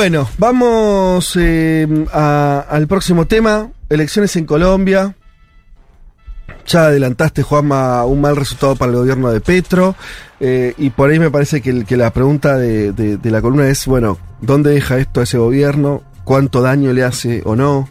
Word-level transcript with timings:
Bueno, 0.00 0.26
vamos 0.38 1.36
eh, 1.38 1.86
al 2.10 2.86
próximo 2.86 3.26
tema. 3.26 3.70
Elecciones 3.90 4.34
en 4.36 4.46
Colombia. 4.46 5.14
Ya 6.66 6.86
adelantaste, 6.86 7.42
Juanma, 7.42 8.06
un 8.06 8.22
mal 8.22 8.34
resultado 8.34 8.76
para 8.76 8.92
el 8.92 8.96
gobierno 8.96 9.30
de 9.30 9.42
Petro. 9.42 9.94
eh, 10.40 10.72
y 10.78 10.88
por 10.88 11.10
ahí 11.10 11.18
me 11.18 11.30
parece 11.30 11.60
que, 11.60 11.84
la 11.98 12.14
pregunta 12.14 12.56
de 12.56 13.18
la 13.22 13.42
columna 13.42 13.68
es, 13.68 13.84
bueno, 13.84 14.16
¿dónde 14.40 14.70
deja 14.70 14.96
esto 14.96 15.20
a 15.20 15.24
ese 15.24 15.36
gobierno? 15.36 16.02
¿Cuánto 16.24 16.62
daño 16.62 16.94
le 16.94 17.04
hace 17.04 17.42
o 17.44 17.54
no? 17.54 17.86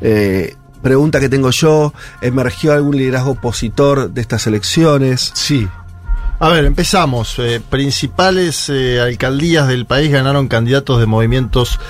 Eh, 0.00 0.56
pregunta 0.82 1.20
que 1.20 1.28
tengo 1.28 1.52
yo, 1.52 1.94
¿emergió 2.22 2.72
algún 2.72 2.96
liderazgo 2.96 3.30
opositor 3.30 4.10
de 4.10 4.20
estas 4.20 4.48
elecciones? 4.48 5.30
Sí. 5.34 5.68
A 6.38 6.48
ver, 6.48 6.64
empezamos. 6.64 7.38
Eh, 7.38 7.60
principales 7.68 8.68
eh, 8.68 9.00
alcaldías 9.00 9.68
del 9.68 9.86
país 9.86 10.10
ganaron 10.10 10.48
candidatos 10.48 11.00
de 11.00 11.06
movimientos 11.06 11.80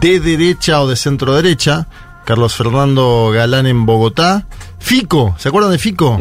de 0.00 0.18
derecha 0.18 0.80
o 0.80 0.88
de 0.88 0.96
centro 0.96 1.34
derecha. 1.34 1.86
Carlos 2.24 2.54
Fernando 2.54 3.30
Galán 3.32 3.66
en 3.66 3.86
Bogotá. 3.86 4.48
Fico, 4.78 5.36
¿se 5.38 5.48
acuerdan 5.48 5.70
de 5.70 5.78
Fico? 5.78 6.20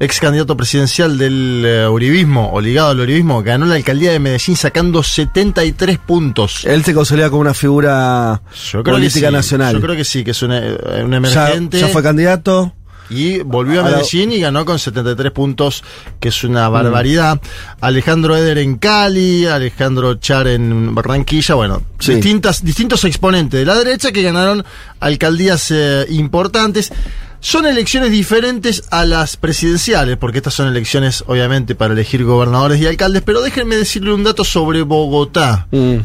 Ex 0.00 0.18
candidato 0.18 0.56
presidencial 0.56 1.18
del 1.18 1.62
eh, 1.64 1.86
Uribismo 1.86 2.50
o 2.52 2.60
ligado 2.60 2.88
al 2.88 3.00
Uribismo, 3.00 3.42
ganó 3.42 3.66
la 3.66 3.76
alcaldía 3.76 4.10
de 4.10 4.18
Medellín 4.18 4.56
sacando 4.56 5.02
73 5.02 5.98
puntos. 5.98 6.64
Él 6.64 6.82
se 6.84 6.92
consolida 6.94 7.28
como 7.28 7.42
una 7.42 7.54
figura 7.54 8.42
política 8.82 9.28
sí, 9.28 9.32
nacional. 9.32 9.74
Yo 9.74 9.80
creo 9.80 9.94
que 9.94 10.04
sí, 10.04 10.24
que 10.24 10.32
es 10.32 10.42
una, 10.42 10.58
eh, 10.58 11.04
un 11.04 11.10
ya, 11.10 11.16
emergente. 11.18 11.78
ya 11.78 11.88
fue 11.88 12.02
candidato. 12.02 12.72
Y 13.14 13.40
volvió 13.40 13.80
a 13.80 13.84
Medellín 13.84 14.32
y 14.32 14.40
ganó 14.40 14.64
con 14.64 14.78
73 14.78 15.32
puntos, 15.32 15.84
que 16.20 16.28
es 16.28 16.44
una 16.44 16.68
barbaridad. 16.68 17.40
Alejandro 17.80 18.36
Eder 18.36 18.58
en 18.58 18.76
Cali, 18.76 19.46
Alejandro 19.46 20.14
Char 20.14 20.48
en 20.48 20.94
Barranquilla, 20.94 21.54
bueno, 21.54 21.82
Sí. 21.98 22.14
distintas, 22.14 22.64
distintos 22.64 23.04
exponentes 23.04 23.60
de 23.60 23.66
la 23.66 23.74
derecha 23.76 24.12
que 24.12 24.22
ganaron 24.22 24.64
alcaldías 25.00 25.70
eh, 25.70 26.06
importantes. 26.10 26.92
Son 27.40 27.66
elecciones 27.66 28.12
diferentes 28.12 28.84
a 28.92 29.04
las 29.04 29.36
presidenciales, 29.36 30.16
porque 30.16 30.38
estas 30.38 30.54
son 30.54 30.68
elecciones 30.68 31.24
obviamente 31.26 31.74
para 31.74 31.92
elegir 31.92 32.22
gobernadores 32.24 32.80
y 32.80 32.86
alcaldes, 32.86 33.22
pero 33.22 33.40
déjenme 33.42 33.76
decirle 33.76 34.12
un 34.14 34.22
dato 34.22 34.44
sobre 34.44 34.82
Bogotá. 34.82 35.66
Mm. 35.72 35.96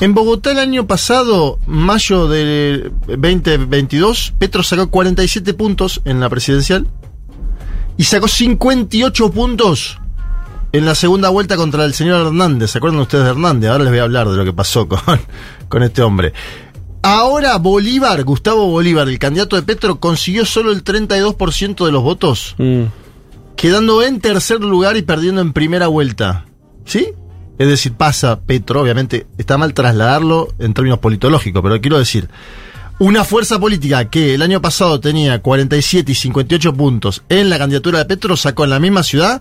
En 0.00 0.14
Bogotá 0.14 0.52
el 0.52 0.58
año 0.60 0.86
pasado, 0.86 1.58
mayo 1.66 2.28
de 2.28 2.92
2022, 3.08 4.34
Petro 4.38 4.62
sacó 4.62 4.90
47 4.90 5.54
puntos 5.54 6.00
en 6.04 6.20
la 6.20 6.28
presidencial 6.28 6.86
y 7.96 8.04
sacó 8.04 8.28
58 8.28 9.30
puntos 9.32 9.98
en 10.70 10.86
la 10.86 10.94
segunda 10.94 11.30
vuelta 11.30 11.56
contra 11.56 11.84
el 11.84 11.94
señor 11.94 12.26
Hernández. 12.26 12.70
¿Se 12.70 12.78
acuerdan 12.78 13.00
ustedes 13.00 13.24
de 13.24 13.30
Hernández? 13.30 13.70
Ahora 13.70 13.84
les 13.84 13.92
voy 13.92 13.98
a 13.98 14.04
hablar 14.04 14.28
de 14.28 14.36
lo 14.36 14.44
que 14.44 14.52
pasó 14.52 14.86
con, 14.86 15.00
con 15.68 15.82
este 15.82 16.02
hombre. 16.02 16.32
Ahora 17.02 17.56
Bolívar, 17.58 18.22
Gustavo 18.22 18.66
Bolívar, 18.70 19.08
el 19.08 19.18
candidato 19.18 19.56
de 19.56 19.62
Petro, 19.62 19.98
consiguió 19.98 20.44
solo 20.44 20.70
el 20.70 20.84
32% 20.84 21.84
de 21.86 21.92
los 21.92 22.02
votos, 22.04 22.54
Mm. 22.58 22.84
quedando 23.56 24.02
en 24.04 24.20
tercer 24.20 24.60
lugar 24.60 24.96
y 24.96 25.02
perdiendo 25.02 25.40
en 25.40 25.52
primera 25.52 25.88
vuelta. 25.88 26.44
¿Sí? 26.84 27.08
Es 27.58 27.68
decir, 27.68 27.92
pasa 27.92 28.40
Petro, 28.40 28.80
obviamente 28.80 29.26
está 29.36 29.58
mal 29.58 29.74
trasladarlo 29.74 30.48
en 30.58 30.74
términos 30.74 31.00
politológicos, 31.00 31.62
pero 31.62 31.80
quiero 31.80 31.98
decir, 31.98 32.28
una 33.00 33.24
fuerza 33.24 33.60
política 33.60 34.08
que 34.10 34.34
el 34.34 34.42
año 34.42 34.60
pasado 34.60 34.98
tenía 35.00 35.40
47 35.40 36.10
y 36.10 36.14
58 36.14 36.74
puntos 36.74 37.22
en 37.28 37.48
la 37.48 37.58
candidatura 37.58 37.98
de 37.98 38.04
Petro 38.06 38.36
sacó 38.36 38.64
en 38.64 38.70
la 38.70 38.80
misma 38.80 39.02
ciudad 39.02 39.40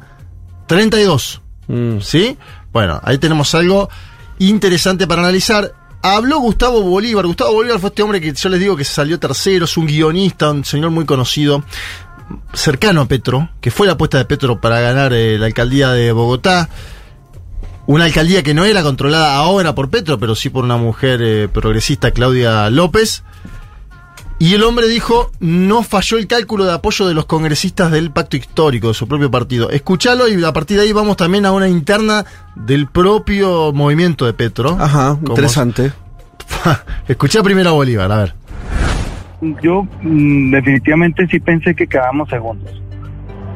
32. 0.68 1.42
Mm. 1.68 2.00
¿Sí? 2.00 2.38
Bueno, 2.72 3.00
ahí 3.04 3.18
tenemos 3.18 3.56
algo 3.56 3.90
interesante 4.40 5.08
para 5.08 5.22
analizar. 5.22 5.74
Habló 6.04 6.40
Gustavo 6.40 6.82
Bolívar. 6.82 7.26
Gustavo 7.26 7.54
Bolívar 7.54 7.80
fue 7.80 7.90
este 7.90 8.04
hombre 8.04 8.22
que 8.22 8.34
yo 8.34 8.50
les 8.50 8.60
digo 8.60 8.76
que 8.76 8.84
salió 8.84 9.20
tercero, 9.20 9.66
es 9.66 9.76
un 9.78 9.88
guionista, 9.88 10.52
un 10.52 10.64
señor 10.64 10.92
muy 10.92 11.06
conocido, 11.06 11.64
cercano 12.54 13.02
a 13.02 13.06
Petro, 13.08 13.50
que 13.60 13.72
fue 13.72 13.88
la 13.88 13.94
apuesta 13.94 14.20
de 14.20 14.26
Petro 14.26 14.62
para 14.62 14.80
ganar 14.80 15.14
eh, 15.14 15.38
la 15.40 15.48
alcaldía 15.48 15.92
de 15.92 16.12
Bogotá. 16.12 16.70
Una 17.88 18.04
alcaldía 18.04 18.44
que 18.44 18.54
no 18.54 18.66
era 18.66 18.84
controlada 18.84 19.36
ahora 19.38 19.74
por 19.74 19.90
Petro, 19.90 20.20
pero 20.20 20.36
sí 20.36 20.50
por 20.50 20.66
una 20.66 20.76
mujer 20.76 21.22
eh, 21.24 21.48
progresista, 21.48 22.12
Claudia 22.12 22.70
López. 22.70 23.24
Y 24.40 24.54
el 24.54 24.64
hombre 24.64 24.88
dijo, 24.88 25.32
no 25.40 25.82
falló 25.84 26.18
el 26.18 26.28
cálculo 26.28 26.66
de 26.66 26.74
apoyo 26.74 27.08
de 27.08 27.14
los 27.16 27.26
congresistas 27.26 27.90
del 27.92 28.12
pacto 28.12 28.38
histórico, 28.38 28.90
de 28.90 28.94
su 28.94 29.08
propio 29.08 29.32
partido. 29.32 29.70
Escuchalo 29.72 30.28
y 30.28 30.44
a 30.44 30.54
partir 30.54 30.78
de 30.78 30.84
ahí 30.84 30.92
vamos 30.92 31.18
también 31.18 31.46
a 31.46 31.52
una 31.54 31.68
interna 31.70 32.26
del 32.56 32.88
propio 32.88 33.72
movimiento 33.74 34.26
de 34.26 34.34
Petro. 34.34 34.78
Ajá, 34.80 35.16
Como- 35.16 35.30
interesante. 35.30 35.92
Escuchá 37.08 37.42
primero 37.42 37.70
a 37.70 37.74
Bolívar, 37.74 38.12
a 38.12 38.18
ver. 38.18 38.36
yo 39.64 39.88
mm, 40.04 40.52
definitivamente 40.52 41.26
sí 41.32 41.40
pensé 41.40 41.74
que 41.74 41.88
quedábamos 41.88 42.30
segundos 42.30 42.80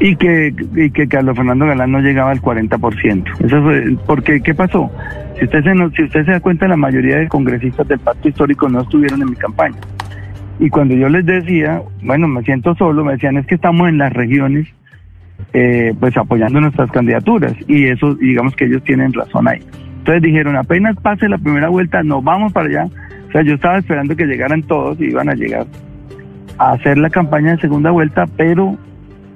y 0.01 0.15
que, 0.15 0.53
y 0.75 0.89
que 0.89 1.07
Carlos 1.07 1.37
Fernando 1.37 1.67
Galán 1.67 1.91
no 1.91 1.99
llegaba 1.99 2.31
al 2.31 2.41
40%. 2.41 3.45
Eso 3.45 3.61
fue, 3.61 3.95
porque, 4.07 4.41
¿qué 4.41 4.55
pasó? 4.55 4.91
Si 5.37 5.45
usted, 5.45 5.63
se, 5.63 5.95
si 5.95 6.03
usted 6.03 6.25
se 6.25 6.31
da 6.31 6.39
cuenta, 6.39 6.67
la 6.67 6.75
mayoría 6.75 7.17
de 7.17 7.27
congresistas 7.27 7.87
del 7.87 7.99
pacto 7.99 8.27
histórico 8.27 8.67
no 8.67 8.81
estuvieron 8.81 9.21
en 9.21 9.29
mi 9.29 9.35
campaña. 9.35 9.77
Y 10.59 10.69
cuando 10.69 10.95
yo 10.95 11.07
les 11.07 11.23
decía, 11.23 11.83
bueno, 12.01 12.27
me 12.27 12.41
siento 12.41 12.73
solo, 12.75 13.05
me 13.05 13.13
decían, 13.13 13.37
es 13.37 13.45
que 13.45 13.55
estamos 13.55 13.89
en 13.89 13.99
las 13.99 14.11
regiones, 14.11 14.67
eh, 15.53 15.93
pues 15.99 16.17
apoyando 16.17 16.59
nuestras 16.59 16.89
candidaturas. 16.91 17.53
Y 17.67 17.85
eso, 17.85 18.15
digamos 18.15 18.55
que 18.55 18.65
ellos 18.65 18.83
tienen 18.83 19.13
razón 19.13 19.47
ahí. 19.47 19.59
Entonces 19.99 20.23
dijeron, 20.23 20.55
apenas 20.55 20.95
pase 20.97 21.29
la 21.29 21.37
primera 21.37 21.69
vuelta, 21.69 22.01
nos 22.01 22.23
vamos 22.23 22.51
para 22.53 22.67
allá. 22.67 22.87
O 23.29 23.31
sea, 23.31 23.43
yo 23.43 23.53
estaba 23.53 23.77
esperando 23.77 24.15
que 24.15 24.25
llegaran 24.25 24.63
todos 24.63 24.99
y 24.99 25.05
iban 25.05 25.29
a 25.29 25.35
llegar 25.35 25.67
a 26.57 26.71
hacer 26.71 26.97
la 26.97 27.11
campaña 27.11 27.51
de 27.51 27.61
segunda 27.61 27.91
vuelta, 27.91 28.25
pero 28.35 28.77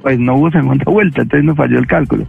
pues 0.06 0.20
no 0.20 0.36
hubo 0.36 0.52
segunda 0.52 0.84
vuelta, 0.92 1.24
entonces 1.24 1.44
nos 1.46 1.58
falló 1.58 1.80
el 1.80 1.88
cálculo. 1.88 2.28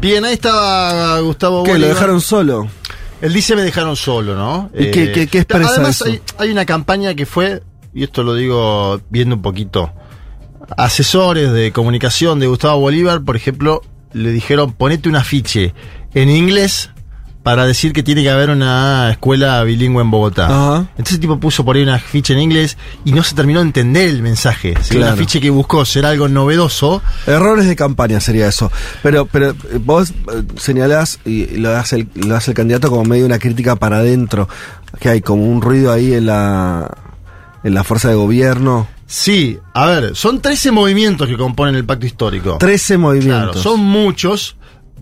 Bien, 0.00 0.24
ahí 0.24 0.32
estaba 0.32 1.20
Gustavo 1.20 1.62
¿Qué? 1.62 1.78
¿Lo 1.78 1.88
dejaron 1.88 2.22
solo? 2.22 2.68
Él 3.20 3.34
dice 3.34 3.54
me 3.54 3.60
dejaron 3.60 3.96
solo, 3.96 4.34
¿no? 4.34 4.70
Eh, 4.72 4.84
¿Y 4.84 4.90
qué- 4.92 5.12
qué- 5.12 5.26
qué 5.26 5.38
expresa 5.40 5.72
Además 5.72 5.96
eso? 6.00 6.06
hay, 6.06 6.20
hay 6.38 6.50
una 6.50 6.64
campaña 6.64 7.14
que 7.14 7.26
fue, 7.26 7.62
y 7.92 8.02
esto 8.02 8.22
lo 8.22 8.34
digo 8.34 8.98
viendo 9.10 9.36
un 9.36 9.42
poquito, 9.42 9.92
asesores 10.78 11.52
de 11.52 11.70
comunicación 11.70 12.38
de 12.40 12.46
Gustavo 12.46 12.80
Bolívar, 12.80 13.22
por 13.24 13.36
ejemplo, 13.36 13.82
le 14.14 14.30
dijeron 14.32 14.72
ponete 14.72 15.10
un 15.10 15.16
afiche 15.16 15.74
en 16.14 16.30
inglés 16.30 16.90
para 17.46 17.64
decir 17.64 17.92
que 17.92 18.02
tiene 18.02 18.24
que 18.24 18.30
haber 18.30 18.50
una 18.50 19.08
escuela 19.08 19.62
bilingüe 19.62 20.02
en 20.02 20.10
Bogotá. 20.10 20.46
Entonces 20.90 21.14
el 21.14 21.20
tipo 21.20 21.38
puso 21.38 21.64
por 21.64 21.76
ahí 21.76 21.84
una 21.84 21.94
afiche 21.94 22.32
en 22.32 22.40
inglés 22.40 22.76
y 23.04 23.12
no 23.12 23.22
se 23.22 23.36
terminó 23.36 23.60
de 23.60 23.66
entender 23.66 24.08
el 24.08 24.20
mensaje. 24.20 24.74
¿sí? 24.82 24.96
Claro. 24.96 25.12
Un 25.12 25.18
afiche 25.20 25.40
que 25.40 25.48
buscó 25.50 25.84
ser 25.84 26.06
algo 26.06 26.26
novedoso. 26.26 27.02
Errores 27.24 27.68
de 27.68 27.76
campaña 27.76 28.18
sería 28.18 28.48
eso. 28.48 28.72
Pero, 29.00 29.26
pero 29.26 29.50
eh, 29.50 29.78
vos 29.80 30.10
eh, 30.10 30.42
señalás 30.56 31.20
y 31.24 31.46
lo 31.58 31.70
hace, 31.76 31.94
el, 31.98 32.08
lo 32.16 32.34
hace 32.34 32.50
el 32.50 32.56
candidato 32.56 32.90
como 32.90 33.04
medio 33.04 33.24
una 33.24 33.38
crítica 33.38 33.76
para 33.76 33.98
adentro, 33.98 34.48
que 34.98 35.08
hay 35.08 35.20
como 35.20 35.44
un 35.44 35.62
ruido 35.62 35.92
ahí 35.92 36.14
en 36.14 36.26
la, 36.26 36.90
en 37.62 37.74
la 37.74 37.84
fuerza 37.84 38.08
de 38.08 38.16
gobierno. 38.16 38.88
Sí, 39.06 39.56
a 39.72 39.86
ver, 39.86 40.16
son 40.16 40.40
13 40.42 40.72
movimientos 40.72 41.28
que 41.28 41.36
componen 41.36 41.76
el 41.76 41.84
pacto 41.84 42.06
histórico. 42.06 42.56
13 42.58 42.86
Claro, 42.94 43.00
movimientos. 43.02 43.62
son 43.62 43.78
muchos 43.78 44.56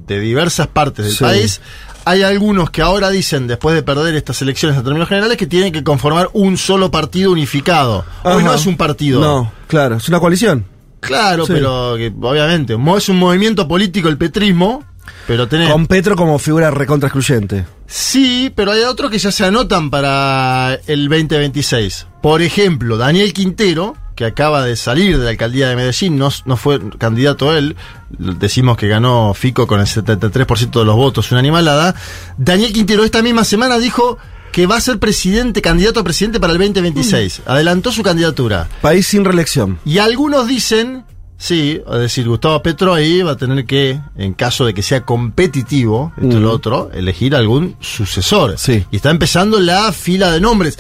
de 0.07 0.21
diversas 0.21 0.67
partes 0.69 1.05
del 1.07 1.15
Sí. 1.15 1.25
país. 1.25 1.61
Hay 2.07 2.23
algunos 2.23 2.69
que 2.71 2.83
ahora 2.83 3.09
dicen, 3.09 3.47
después 3.47 3.75
de 3.75 3.83
perder 3.83 4.15
estas 4.15 4.43
elecciones 4.43 4.77
en 4.77 4.85
términos 4.85 5.09
generales, 5.09 5.39
que 5.39 5.47
tienen 5.47 5.73
que 5.73 5.83
conformar 5.83 6.29
un 6.35 6.59
solo 6.59 6.91
partido 6.91 7.33
unificado. 7.33 8.05
Hoy 8.25 8.45
no 8.45 8.53
es 8.53 8.67
un 8.67 8.77
partido. 8.77 9.21
No, 9.21 9.51
claro, 9.67 9.97
es 9.97 10.09
una 10.09 10.21
coalición. 10.21 10.67
Claro, 11.01 11.47
Sí. 11.47 11.53
pero 11.55 11.95
que, 11.97 12.13
obviamente, 12.21 12.75
es 12.75 13.09
un 13.09 13.17
movimiento 13.19 13.67
político 13.67 14.09
el 14.09 14.19
petrismo, 14.19 14.85
pero 15.27 15.49
tenés... 15.49 15.71
Con 15.71 15.87
Petro 15.87 16.15
como 16.17 16.39
figura 16.39 16.71
recontra 16.71 17.09
excluyente. 17.09 17.65
Sí, 17.87 18.53
pero 18.55 18.73
hay 18.73 18.83
otros 18.83 19.11
que 19.11 19.19
ya 19.19 19.31
se 19.33 19.45
anotan 19.47 19.89
para 19.91 20.79
el 20.87 21.09
2026. 21.09 22.07
Por 22.23 22.43
ejemplo, 22.43 22.97
Daniel 22.99 23.33
Quintero, 23.33 23.97
que 24.15 24.25
acaba 24.25 24.65
de 24.65 24.77
salir 24.77 25.19
de 25.19 25.25
la 25.25 25.31
alcaldía 25.31 25.69
de 25.69 25.77
Medellín, 25.77 26.17
no, 26.17 26.29
no 26.45 26.57
fue 26.57 26.81
candidato 26.99 27.57
él, 27.57 27.77
decimos 28.19 28.77
que 28.77 28.89
ganó 28.89 29.35
Fico 29.35 29.67
con 29.67 29.81
el 29.81 29.87
73% 29.87 30.79
de 30.79 30.85
los 30.85 30.97
votos, 30.97 31.31
una 31.31 31.41
animalada. 31.41 31.95
Daniel 32.39 32.73
Quintero 32.73 33.05
esta 33.05 33.23
misma 33.23 33.45
semana 33.45 33.79
dijo 33.79 34.19
que 34.53 34.67
va 34.69 34.77
a 34.77 34.81
ser 34.81 35.01
presidente, 35.01 35.61
candidato 35.61 35.99
a 35.99 36.05
presidente 36.05 36.39
para 36.39 36.53
el 36.53 36.61
2026. 36.61 37.43
Adelantó 37.47 37.91
su 37.91 38.05
candidatura. 38.05 38.69
País 38.81 39.09
sin 39.09 39.25
reelección. 39.25 39.81
Y 39.85 39.99
algunos 39.99 40.47
dicen, 40.47 41.05
sí, 41.37 41.83
es 41.85 41.99
decir, 41.99 42.29
Gustavo 42.29 42.63
Petro 42.63 42.95
ahí 42.95 43.21
va 43.23 43.33
a 43.33 43.37
tener 43.37 43.67
que, 43.67 44.01
en 44.17 44.33
caso 44.35 44.65
de 44.65 44.73
que 44.73 44.85
sea 44.85 45.05
competitivo, 45.05 46.13
esto 46.17 46.37
y 46.37 46.41
lo 46.41 46.53
otro, 46.53 46.91
elegir 46.95 47.35
algún 47.35 47.75
sucesor. 47.81 48.55
Sí. 48.57 48.87
Y 48.93 48.97
está 48.97 49.11
empezando 49.11 49.59
la 49.59 49.91
fila 49.91 50.31
de 50.31 50.41
nombres. 50.41 50.79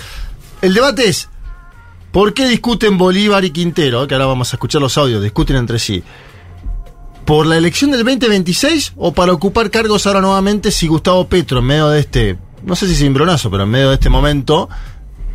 El 0.63 0.73
debate 0.73 1.09
es, 1.09 1.29
¿por 2.15 2.33
qué 2.33 2.49
discuten 2.49 2.97
Bolívar 2.97 3.45
y 3.45 3.51
Quintero? 3.51 4.07
Que 4.07 4.15
ahora 4.15 4.25
vamos 4.27 4.51
a 4.53 4.57
escuchar 4.57 4.81
los 4.81 4.97
audios, 4.97 5.23
discuten 5.23 5.57
entre 5.57 5.79
sí. 5.79 6.03
¿Por 7.27 7.45
la 7.47 7.57
elección 7.59 7.91
del 7.91 8.05
2026 8.05 8.93
o 8.97 9.13
para 9.13 9.33
ocupar 9.33 9.71
cargos 9.71 10.07
ahora 10.07 10.21
nuevamente 10.21 10.71
si 10.71 10.87
Gustavo 10.87 11.27
Petro, 11.29 11.59
en 11.59 11.65
medio 11.65 11.89
de 11.89 12.01
este, 12.01 12.39
no 12.65 12.77
sé 12.77 12.87
si 12.87 12.95
cimbronazo, 12.95 13.51
pero 13.51 13.65
en 13.65 13.71
medio 13.71 13.89
de 13.89 13.95
este 13.95 14.09
momento, 14.11 14.69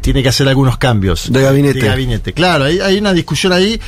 tiene 0.02 0.24
que 0.24 0.30
hacer 0.30 0.48
algunos 0.48 0.78
cambios? 0.78 1.32
De 1.32 1.42
gabinete. 1.42 1.80
De 1.82 1.88
gabinete. 1.88 2.34
Claro, 2.34 2.66
hay, 2.66 2.80
hay 2.80 2.98
una 2.98 3.12
discusión 3.14 3.54
ahí. 3.54 3.80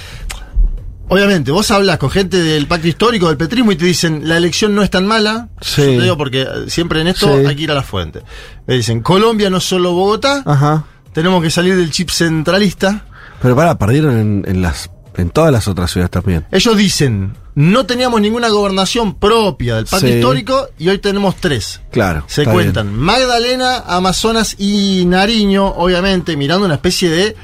Obviamente, 1.09 1.51
vos 1.51 1.69
hablas 1.71 1.97
con 1.97 2.09
gente 2.09 2.37
del 2.41 2.67
pacto 2.67 2.87
histórico, 2.87 3.27
del 3.27 3.35
petrismo, 3.37 3.71
y 3.73 3.75
te 3.75 3.85
dicen, 3.85 4.21
la 4.29 4.37
elección 4.37 4.73
no 4.73 4.81
es 4.81 4.89
tan 4.89 5.05
mala. 5.05 5.49
Sí. 5.59 5.81
Yo 5.81 5.87
te 5.97 6.01
digo 6.03 6.17
porque 6.17 6.41
eh, 6.43 6.47
siempre 6.69 7.01
en 7.01 7.07
esto 7.07 7.27
Sí. 7.27 7.45
hay 7.45 7.55
que 7.55 7.63
ir 7.63 7.71
a 7.71 7.73
la 7.75 7.83
fuente. 7.83 8.21
Me 8.65 8.75
dicen, 8.75 9.01
Colombia 9.01 9.49
no 9.49 9.57
es 9.57 9.63
solo 9.63 9.91
Bogotá, 9.93 10.41
Ajá. 10.45 10.85
Tenemos 11.13 11.41
que 11.43 11.49
salir 11.51 11.75
del 11.75 11.91
chip 11.91 12.09
centralista. 12.09 13.05
Pero 13.41 13.55
para, 13.55 13.77
perdieron 13.77 14.17
en, 14.17 14.43
en 14.47 14.61
las 14.61 14.89
en 15.17 15.29
todas 15.29 15.51
las 15.51 15.67
otras 15.67 15.91
ciudades 15.91 16.09
también. 16.11 16.45
Ellos 16.51 16.77
dicen, 16.77 17.33
no 17.53 17.85
teníamos 17.85 18.21
ninguna 18.21 18.47
gobernación 18.47 19.15
propia 19.15 19.75
del 19.75 19.85
pacto 19.85 20.07
Sí. 20.07 20.13
histórico 20.13 20.69
y 20.79 20.87
hoy 20.87 20.99
tenemos 20.99 21.35
tres. 21.35 21.81
Claro. 21.91 22.23
Se 22.27 22.45
cuentan 22.45 22.87
bien. 22.87 22.99
Magdalena, 22.99 23.79
Amazonas 23.87 24.55
y 24.57 25.03
Nariño, 25.05 25.67
obviamente, 25.67 26.37
mirando 26.37 26.65
una 26.65 26.75
especie 26.75 27.09
de 27.09 27.35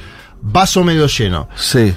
vaso 0.41 0.83
medio 0.85 1.07
lleno. 1.07 1.49
Sí. 1.57 1.93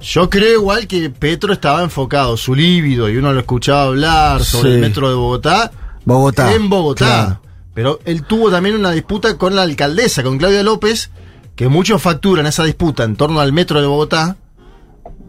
Yo 0.00 0.30
creo 0.30 0.54
igual 0.54 0.86
que 0.86 1.10
Petro 1.10 1.52
estaba 1.52 1.82
enfocado, 1.82 2.38
su 2.38 2.54
líbido, 2.54 3.10
y 3.10 3.18
uno 3.18 3.34
lo 3.34 3.40
escuchaba 3.40 3.82
hablar 3.84 4.42
sobre 4.42 4.70
Sí. 4.70 4.74
el 4.76 4.80
metro 4.80 5.10
de 5.10 5.14
Bogotá. 5.16 5.70
Bogotá. 6.06 6.54
En 6.54 6.70
Bogotá. 6.70 7.04
Claro. 7.04 7.40
Pero 7.80 7.98
él 8.04 8.24
tuvo 8.24 8.50
también 8.50 8.76
una 8.76 8.90
disputa 8.90 9.38
con 9.38 9.56
la 9.56 9.62
alcaldesa, 9.62 10.22
con 10.22 10.36
Claudia 10.36 10.62
López, 10.62 11.10
que 11.56 11.68
muchos 11.68 12.02
facturan 12.02 12.46
esa 12.46 12.62
disputa 12.64 13.04
en 13.04 13.16
torno 13.16 13.40
al 13.40 13.52
metro 13.54 13.80
de 13.80 13.86
Bogotá 13.86 14.36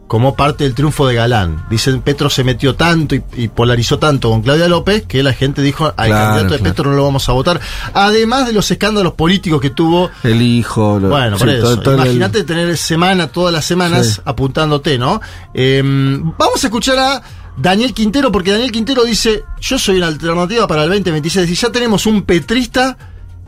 como 0.08 0.36
parte 0.36 0.66
del 0.66 0.76
triunfo 0.76 1.08
de 1.08 1.16
Galán. 1.16 1.64
Dicen, 1.70 2.02
Petro 2.02 2.30
se 2.30 2.44
metió 2.44 2.76
tanto 2.76 3.16
y, 3.16 3.24
y 3.38 3.48
polarizó 3.48 3.98
tanto 3.98 4.30
con 4.30 4.42
Claudia 4.42 4.68
López 4.68 5.06
que 5.08 5.24
la 5.24 5.32
gente 5.32 5.62
dijo, 5.62 5.86
al 5.86 5.94
Claro, 6.10 6.10
candidato 6.26 6.54
de 6.54 6.60
claro. 6.60 6.64
Petro 6.76 6.90
no 6.92 6.98
lo 6.98 7.04
vamos 7.06 7.30
a 7.30 7.32
votar. 7.32 7.62
Además 7.94 8.46
de 8.48 8.52
los 8.52 8.70
escándalos 8.70 9.14
políticos 9.14 9.62
que 9.62 9.70
tuvo 9.70 10.10
El 10.24 10.42
hijo. 10.42 11.00
lo- 11.00 11.08
bueno, 11.08 11.38
sí, 11.38 11.46
por 11.46 11.50
eso. 11.54 11.82
el- 11.82 11.94
Imagínate 11.94 12.44
tener 12.44 12.76
semana, 12.76 13.28
todas 13.28 13.54
las 13.54 13.64
semanas 13.64 14.16
Sí. 14.16 14.22
apuntándote, 14.26 14.98
¿no? 14.98 15.22
Eh, 15.54 15.82
vamos 15.82 16.62
a 16.62 16.68
escuchar 16.68 17.00
a 17.00 17.22
Daniel 17.58 17.94
Quintero, 17.94 18.32
porque 18.32 18.52
Daniel 18.52 18.72
Quintero 18.72 19.04
dice: 19.04 19.44
Yo 19.60 19.78
soy 19.78 19.98
una 19.98 20.08
alternativa 20.08 20.68
para 20.68 20.84
el 20.84 20.90
2026. 20.90 21.50
Y 21.50 21.56
ya 21.56 21.72
tenemos 21.72 22.06
un 22.06 22.24
petrista 22.24 22.98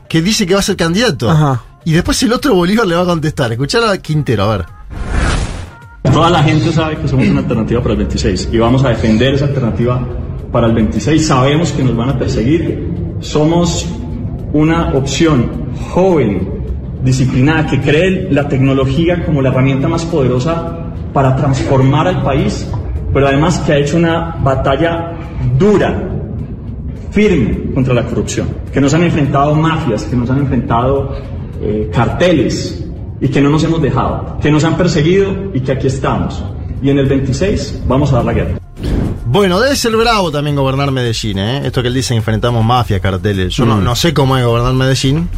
que 0.08 0.22
dice 0.22 0.46
que 0.46 0.54
va 0.54 0.60
a 0.60 0.62
ser 0.62 0.76
candidato. 0.76 1.30
Ajá. 1.30 1.62
Y 1.84 1.92
después 1.92 2.22
el 2.22 2.32
otro 2.32 2.54
Bolívar 2.54 2.86
le 2.86 2.94
va 2.94 3.02
a 3.02 3.06
contestar. 3.06 3.52
Escuchar 3.52 3.84
a 3.84 3.98
Quintero, 3.98 4.44
a 4.44 4.56
ver. 4.56 4.66
Toda 6.12 6.30
la 6.30 6.42
gente 6.42 6.72
sabe 6.72 6.96
que 6.96 7.08
somos 7.08 7.26
una 7.26 7.40
alternativa 7.40 7.82
para 7.82 7.94
el 7.94 7.98
26 7.98 8.50
y 8.52 8.58
vamos 8.58 8.84
a 8.84 8.90
defender 8.90 9.34
esa 9.34 9.46
alternativa 9.46 10.06
para 10.52 10.66
el 10.66 10.74
26. 10.74 11.26
Sabemos 11.26 11.72
que 11.72 11.82
nos 11.82 11.96
van 11.96 12.10
a 12.10 12.18
perseguir. 12.18 12.88
Somos 13.20 13.86
una 14.52 14.92
opción 14.94 15.72
joven, 15.90 16.48
disciplinada, 17.02 17.66
que 17.66 17.80
cree 17.80 18.28
la 18.30 18.48
tecnología 18.48 19.24
como 19.24 19.42
la 19.42 19.48
herramienta 19.48 19.88
más 19.88 20.04
poderosa 20.04 20.78
para 21.12 21.34
transformar 21.34 22.06
al 22.06 22.22
país, 22.22 22.66
pero 23.14 23.28
además 23.28 23.58
que 23.60 23.72
ha 23.72 23.78
hecho 23.78 23.96
una 23.96 24.36
batalla 24.42 25.12
dura, 25.58 26.10
firme 27.10 27.72
contra 27.72 27.94
la 27.94 28.04
corrupción, 28.04 28.48
que 28.72 28.80
nos 28.80 28.92
han 28.92 29.04
enfrentado 29.04 29.54
mafias, 29.54 30.02
que 30.04 30.16
nos 30.16 30.28
han 30.30 30.38
enfrentado 30.40 31.16
eh, 31.62 31.88
carteles 31.92 32.84
y 33.20 33.28
que 33.28 33.40
no 33.40 33.48
nos 33.50 33.62
hemos 33.64 33.80
dejado, 33.80 34.36
que 34.42 34.50
nos 34.50 34.64
han 34.64 34.76
perseguido 34.76 35.32
y 35.54 35.60
que 35.60 35.72
aquí 35.72 35.86
estamos. 35.86 36.42
Y 36.82 36.90
en 36.90 36.98
el 36.98 37.06
26 37.06 37.84
vamos 37.86 38.12
a 38.12 38.16
dar 38.16 38.24
la 38.26 38.32
guerra. 38.34 38.58
Bueno, 39.26 39.58
debe 39.60 39.74
ser 39.74 39.96
bravo 39.96 40.30
también 40.30 40.54
gobernar 40.54 40.90
Medellín, 40.90 41.38
¿eh? 41.38 41.66
Esto 41.66 41.80
que 41.82 41.88
él 41.88 41.94
dice, 41.94 42.14
enfrentamos 42.14 42.64
mafias, 42.64 43.00
carteles. 43.00 43.54
Yo 43.54 43.64
no, 43.64 43.76
Mm. 43.78 43.84
no 43.84 43.96
sé 43.96 44.12
cómo 44.12 44.36
es 44.36 44.44
gobernar 44.44 44.74
Medellín, 44.74 45.28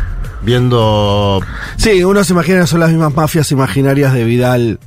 viendo 0.43 1.41
Sí, 1.77 2.03
uno 2.05 2.25
se 2.25 2.33
imagina 2.33 2.61
que 2.63 2.67
son 2.67 2.81
las 2.81 2.91
mismas 2.91 3.15
mafias 3.15 3.51
imaginarias 3.53 4.13
de 4.13 4.25
Vidal. 4.25 4.79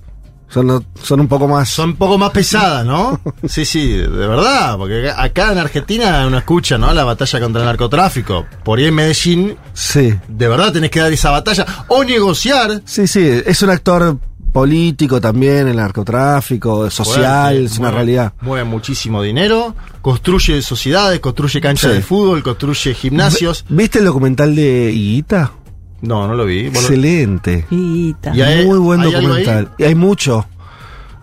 Son, 0.49 0.85
son 1.03 1.19
un 1.19 1.27
poco 1.27 1.47
más. 1.47 1.69
Son 1.69 1.89
un 1.91 1.95
poco 1.95 2.17
más 2.17 2.31
pesadas, 2.31 2.85
¿no? 2.85 3.19
Sí, 3.47 3.65
sí, 3.65 3.93
de 3.93 4.07
verdad, 4.07 4.77
porque 4.77 5.09
acá 5.15 5.51
en 5.51 5.57
Argentina 5.59 6.25
uno 6.27 6.37
escucha, 6.37 6.77
¿no? 6.77 6.91
La 6.93 7.03
batalla 7.03 7.39
contra 7.39 7.61
el 7.61 7.67
narcotráfico. 7.67 8.45
Por 8.63 8.79
ahí 8.79 8.85
en 8.85 8.95
Medellín, 8.95 9.57
Sí. 9.73 10.13
de 10.27 10.47
verdad 10.47 10.71
tenés 10.73 10.89
que 10.91 10.99
dar 11.01 11.11
esa 11.13 11.29
batalla 11.31 11.65
o 11.87 12.03
negociar. 12.03 12.81
Sí, 12.85 13.07
sí. 13.07 13.41
Es 13.45 13.61
un 13.61 13.69
actor 13.69 14.17
político 14.51 15.21
también, 15.21 15.67
el 15.67 15.75
narcotráfico, 15.75 16.89
social, 16.89 17.53
fuerte, 17.53 17.65
es 17.65 17.77
una 17.77 17.89
mueve- 17.89 17.95
realidad. 17.95 18.33
Mueve 18.41 18.63
muchísimo 18.65 19.21
dinero, 19.21 19.75
construye 20.01 20.61
sociedades, 20.63 21.19
construye 21.19 21.61
canchas 21.61 21.91
Sí. 21.91 21.97
de 21.97 22.01
fútbol, 22.03 22.41
construye 22.41 22.95
gimnasios. 22.95 23.63
¿Viste 23.69 23.99
el 23.99 24.05
documental 24.05 24.55
de 24.55 24.91
Higuita? 24.91 25.51
No, 26.01 26.27
no 26.27 26.33
lo 26.35 26.45
vi. 26.45 26.67
Excelente. 26.67 27.65
Y 28.33 28.41
hay- 28.41 28.65
Muy 28.65 28.77
buen 28.79 29.01
¿hay 29.01 29.11
documental. 29.11 29.71
Y 29.77 29.83
hay 29.83 29.95
mucho. 29.95 30.45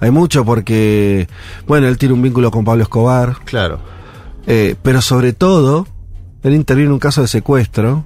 Hay 0.00 0.10
mucho 0.10 0.44
porque, 0.44 1.26
bueno, 1.66 1.88
él 1.88 1.96
tiene 1.96 2.14
un 2.14 2.20
vínculo 2.22 2.50
con 2.50 2.64
Pablo 2.64 2.82
Escobar. 2.82 3.36
Claro. 3.44 3.78
Eh, 4.46 4.74
pero 4.82 5.00
sobre 5.00 5.32
todo, 5.32 5.86
él 6.42 6.54
interviene 6.54 6.88
en 6.88 6.92
un 6.92 6.98
caso 6.98 7.22
de 7.22 7.28
secuestro. 7.28 8.04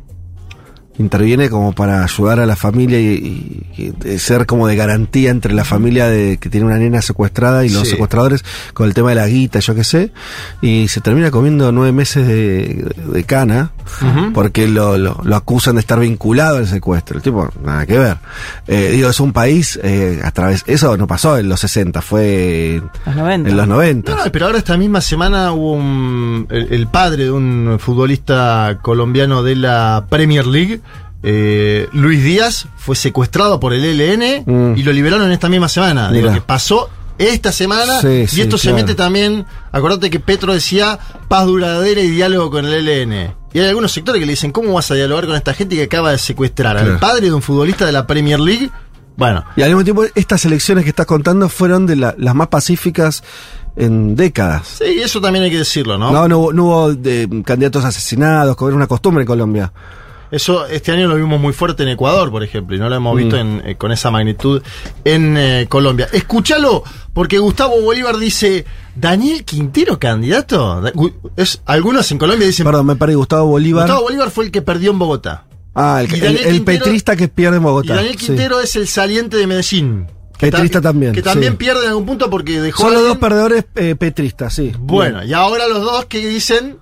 Interviene 1.00 1.48
como 1.48 1.72
para 1.72 2.04
ayudar 2.04 2.40
a 2.40 2.46
la 2.46 2.56
familia 2.56 3.00
y, 3.00 3.64
y- 3.76 4.18
ser 4.18 4.44
como 4.46 4.66
de 4.68 4.76
garantía 4.76 5.30
entre 5.30 5.54
la 5.54 5.64
familia 5.64 6.06
de 6.08 6.36
que 6.38 6.50
tiene 6.50 6.66
una 6.66 6.76
nena 6.78 7.00
secuestrada 7.00 7.64
y 7.64 7.70
los 7.70 7.84
Sí. 7.84 7.90
secuestradores 7.92 8.44
con 8.74 8.86
el 8.86 8.92
tema 8.94 9.08
de 9.10 9.14
la 9.16 9.26
guita, 9.26 9.60
yo 9.60 9.74
qué 9.74 9.82
sé. 9.84 10.12
Y 10.60 10.88
se 10.88 11.00
termina 11.00 11.30
comiendo 11.30 11.72
nueve 11.72 11.92
meses 11.92 12.26
de, 12.26 12.92
de 13.12 13.24
cana 13.24 13.70
porque 14.34 14.68
lo, 14.68 14.98
lo, 14.98 15.20
lo 15.24 15.36
acusan 15.36 15.74
de 15.76 15.80
estar 15.80 15.98
vinculado 15.98 16.58
al 16.58 16.66
secuestro. 16.66 17.16
El 17.16 17.22
tipo, 17.22 17.48
nada 17.64 17.86
que 17.86 17.98
ver. 17.98 18.18
Eh, 18.66 18.90
digo, 18.92 19.08
es 19.08 19.20
un 19.20 19.32
país 19.32 19.78
eh, 19.82 20.20
a 20.22 20.30
través. 20.32 20.64
Eso 20.66 20.96
no 20.96 21.06
pasó 21.06 21.38
en 21.38 21.48
los 21.48 21.60
60, 21.60 22.02
fue 22.02 22.82
Los 23.06 23.16
90. 23.16 23.48
en 23.50 23.56
los 23.56 23.66
90. 23.68 24.14
No, 24.16 24.24
no, 24.24 24.32
pero 24.32 24.46
ahora 24.46 24.58
esta 24.58 24.76
misma 24.76 25.00
semana 25.00 25.52
hubo 25.52 25.72
un, 25.72 26.46
el, 26.50 26.72
el 26.72 26.86
padre 26.88 27.24
de 27.24 27.30
un 27.30 27.78
futbolista 27.80 28.78
colombiano 28.82 29.42
de 29.42 29.56
la 29.56 30.04
Premier 30.08 30.46
League, 30.46 30.80
eh, 31.22 31.88
Luis 31.92 32.22
Díaz, 32.24 32.66
fue 32.76 32.96
secuestrado 32.96 33.60
por 33.60 33.72
el 33.72 33.84
ELN 33.84 34.44
Mm. 34.46 34.76
y 34.78 34.82
lo 34.82 34.92
liberaron 34.92 35.30
esta 35.32 35.48
misma 35.48 35.68
semana. 35.68 36.10
Digo, 36.10 36.28
Mirá. 36.28 36.34
que 36.34 36.40
pasó 36.40 36.88
esta 37.18 37.52
semana 37.52 38.00
Sí, 38.00 38.08
y 38.22 38.26
sí, 38.26 38.40
esto 38.40 38.56
se 38.56 38.72
mete 38.72 38.94
también, 38.94 39.44
acordate 39.72 40.08
que 40.08 40.20
Petro 40.20 40.54
decía 40.54 40.98
paz 41.28 41.44
duradera 41.46 42.00
y 42.00 42.08
diálogo 42.08 42.50
con 42.50 42.64
el 42.64 42.88
ELN. 42.88 43.34
Y 43.52 43.58
hay 43.58 43.66
algunos 43.68 43.92
sectores 43.92 44.20
que 44.20 44.26
le 44.26 44.32
dicen, 44.32 44.52
¿cómo 44.52 44.72
vas 44.72 44.90
a 44.90 44.94
dialogar 44.94 45.26
con 45.26 45.36
esta 45.36 45.52
gente 45.52 45.76
que 45.76 45.82
acaba 45.82 46.12
de 46.12 46.18
secuestrar 46.18 46.78
al 46.78 46.98
padre 46.98 47.26
de 47.26 47.32
un 47.34 47.42
futbolista 47.42 47.84
de 47.84 47.92
la 47.92 48.06
Premier 48.06 48.40
League? 48.40 48.70
Bueno, 49.16 49.44
Y 49.56 49.60
al 49.62 49.68
mismo 49.68 49.84
tiempo, 49.84 50.04
estas 50.14 50.44
elecciones 50.46 50.84
que 50.84 50.90
estás 50.90 51.04
contando 51.04 51.48
fueron 51.50 51.84
de 51.84 51.96
la- 51.96 52.14
las 52.16 52.34
más 52.34 52.48
pacíficas 52.48 53.22
en 53.76 54.16
décadas. 54.16 54.76
sí, 54.78 55.00
eso 55.02 55.20
también 55.20 55.44
hay 55.44 55.50
que 55.50 55.58
decirlo, 55.58 55.98
¿no? 55.98 56.10
No, 56.10 56.26
no, 56.26 56.38
hubo- 56.38 56.52
no 56.54 56.64
hubo 56.64 56.94
de, 56.94 57.28
candidatos 57.44 57.84
asesinados, 57.84 58.56
como 58.56 58.68
era 58.70 58.76
una 58.76 58.86
costumbre 58.86 59.22
en 59.22 59.26
Colombia. 59.26 59.72
Eso 60.30 60.66
este 60.66 60.92
año 60.92 61.08
lo 61.08 61.16
vimos 61.16 61.40
muy 61.40 61.52
fuerte 61.52 61.82
en 61.82 61.88
Ecuador, 61.90 62.30
por 62.30 62.42
ejemplo, 62.44 62.76
y 62.76 62.78
no 62.78 62.88
lo 62.88 62.94
hemos 62.94 63.16
visto 63.16 63.36
en, 63.36 63.62
eh, 63.64 63.76
con 63.76 63.90
esa 63.92 64.10
magnitud 64.10 64.62
en 65.04 65.36
eh, 65.36 65.66
Colombia. 65.68 66.08
Escúchalo, 66.12 66.84
porque 67.12 67.38
Gustavo 67.38 67.80
Bolívar 67.80 68.16
dice, 68.16 68.64
¿Daniel 68.94 69.44
Quintero 69.44 69.98
candidato? 69.98 70.82
Es, 71.36 71.62
algunos 71.66 72.10
en 72.12 72.18
Colombia 72.18 72.46
dicen, 72.46 72.64
Perdón, 72.64 72.86
me 72.86 72.96
paré 72.96 73.14
Gustavo 73.16 73.46
Bolívar. 73.46 73.86
Gustavo 73.86 74.04
Bolívar 74.04 74.30
fue 74.30 74.44
el 74.44 74.50
que 74.50 74.62
perdió 74.62 74.90
en 74.92 74.98
Bogotá. 74.98 75.46
ah, 75.74 76.02
el, 76.02 76.14
el- 76.14 76.24
el 76.24 76.36
Quintero- 76.38 76.64
petrista 76.64 77.16
que 77.16 77.28
pierde 77.28 77.56
en 77.56 77.62
Bogotá. 77.64 77.94
Y 77.94 77.96
Daniel 77.96 78.16
sí. 78.18 78.26
Quintero 78.26 78.60
es 78.60 78.76
el 78.76 78.86
saliente 78.86 79.36
de 79.36 79.46
Medellín. 79.46 80.06
Que 80.38 80.50
Petrista 80.50 80.80
ta- 80.80 80.88
también, 80.88 81.12
Que 81.12 81.20
también 81.22 81.52
sí. 81.52 81.58
pierde 81.58 81.82
en 81.82 81.88
algún 81.90 82.06
punto 82.06 82.30
porque 82.30 82.60
dejó... 82.62 82.84
Son 82.84 82.94
los 82.94 83.02
dos 83.02 83.18
perdedores 83.18 83.66
eh, 83.74 83.94
petristas, 83.94 84.54
sí. 84.54 84.72
Bueno, 84.78 85.22
y 85.22 85.34
ahora 85.34 85.68
los 85.68 85.82
dos 85.82 86.06
que 86.06 86.26
dicen, 86.26 86.78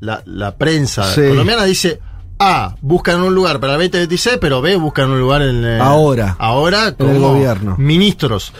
la, 0.00 0.22
la 0.26 0.56
prensa 0.56 1.14
Sí. 1.14 1.22
colombiana 1.26 1.64
dice, 1.64 2.00
A, 2.38 2.76
buscan 2.80 3.20
un 3.22 3.34
lugar 3.34 3.58
para 3.60 3.74
el 3.74 3.78
2026, 3.80 4.38
pero 4.40 4.60
B, 4.62 4.76
buscan 4.76 5.10
un 5.10 5.18
lugar 5.18 5.42
en 5.42 5.64
eh, 5.64 5.78
Ahora. 5.80 6.36
Ahora 6.38 6.94
En 6.98 7.08
el 7.08 7.18
gobierno. 7.18 7.74
ministros. 7.78 8.52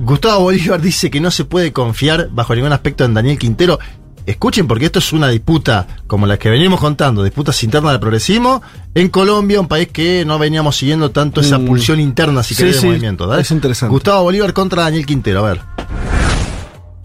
Gustavo 0.00 0.40
Bolívar 0.44 0.80
dice 0.80 1.10
que 1.10 1.20
no 1.20 1.30
se 1.30 1.44
puede 1.44 1.72
confiar 1.72 2.28
bajo 2.32 2.54
ningún 2.54 2.72
aspecto 2.72 3.04
en 3.04 3.14
Daniel 3.14 3.38
Quintero. 3.38 3.78
Escuchen, 4.24 4.66
porque 4.68 4.86
esto 4.86 4.98
es 5.00 5.12
una 5.12 5.28
disputa 5.28 5.86
como 6.06 6.26
la 6.26 6.38
que 6.38 6.48
venimos 6.48 6.80
contando, 6.80 7.22
disputas 7.24 7.62
internas 7.64 7.92
del 7.92 8.00
progresismo 8.00 8.62
en 8.94 9.08
Colombia, 9.08 9.60
un 9.60 9.66
país 9.68 9.88
que 9.92 10.24
no 10.24 10.38
veníamos 10.38 10.76
siguiendo 10.76 11.10
tanto 11.10 11.40
esa 11.40 11.58
Mm. 11.58 11.66
pulsión 11.66 12.00
interna, 12.00 12.42
si 12.42 12.54
Sí, 12.54 12.62
querés, 12.62 12.76
de 12.76 12.80
sí, 12.82 12.86
movimiento. 12.86 13.26
¿dale? 13.26 13.42
es 13.42 13.50
interesante. 13.50 13.90
Gustavo 13.92 14.22
Bolívar 14.24 14.52
contra 14.52 14.82
Daniel 14.84 15.06
Quintero, 15.06 15.44
a 15.44 15.48
ver. 15.48 15.60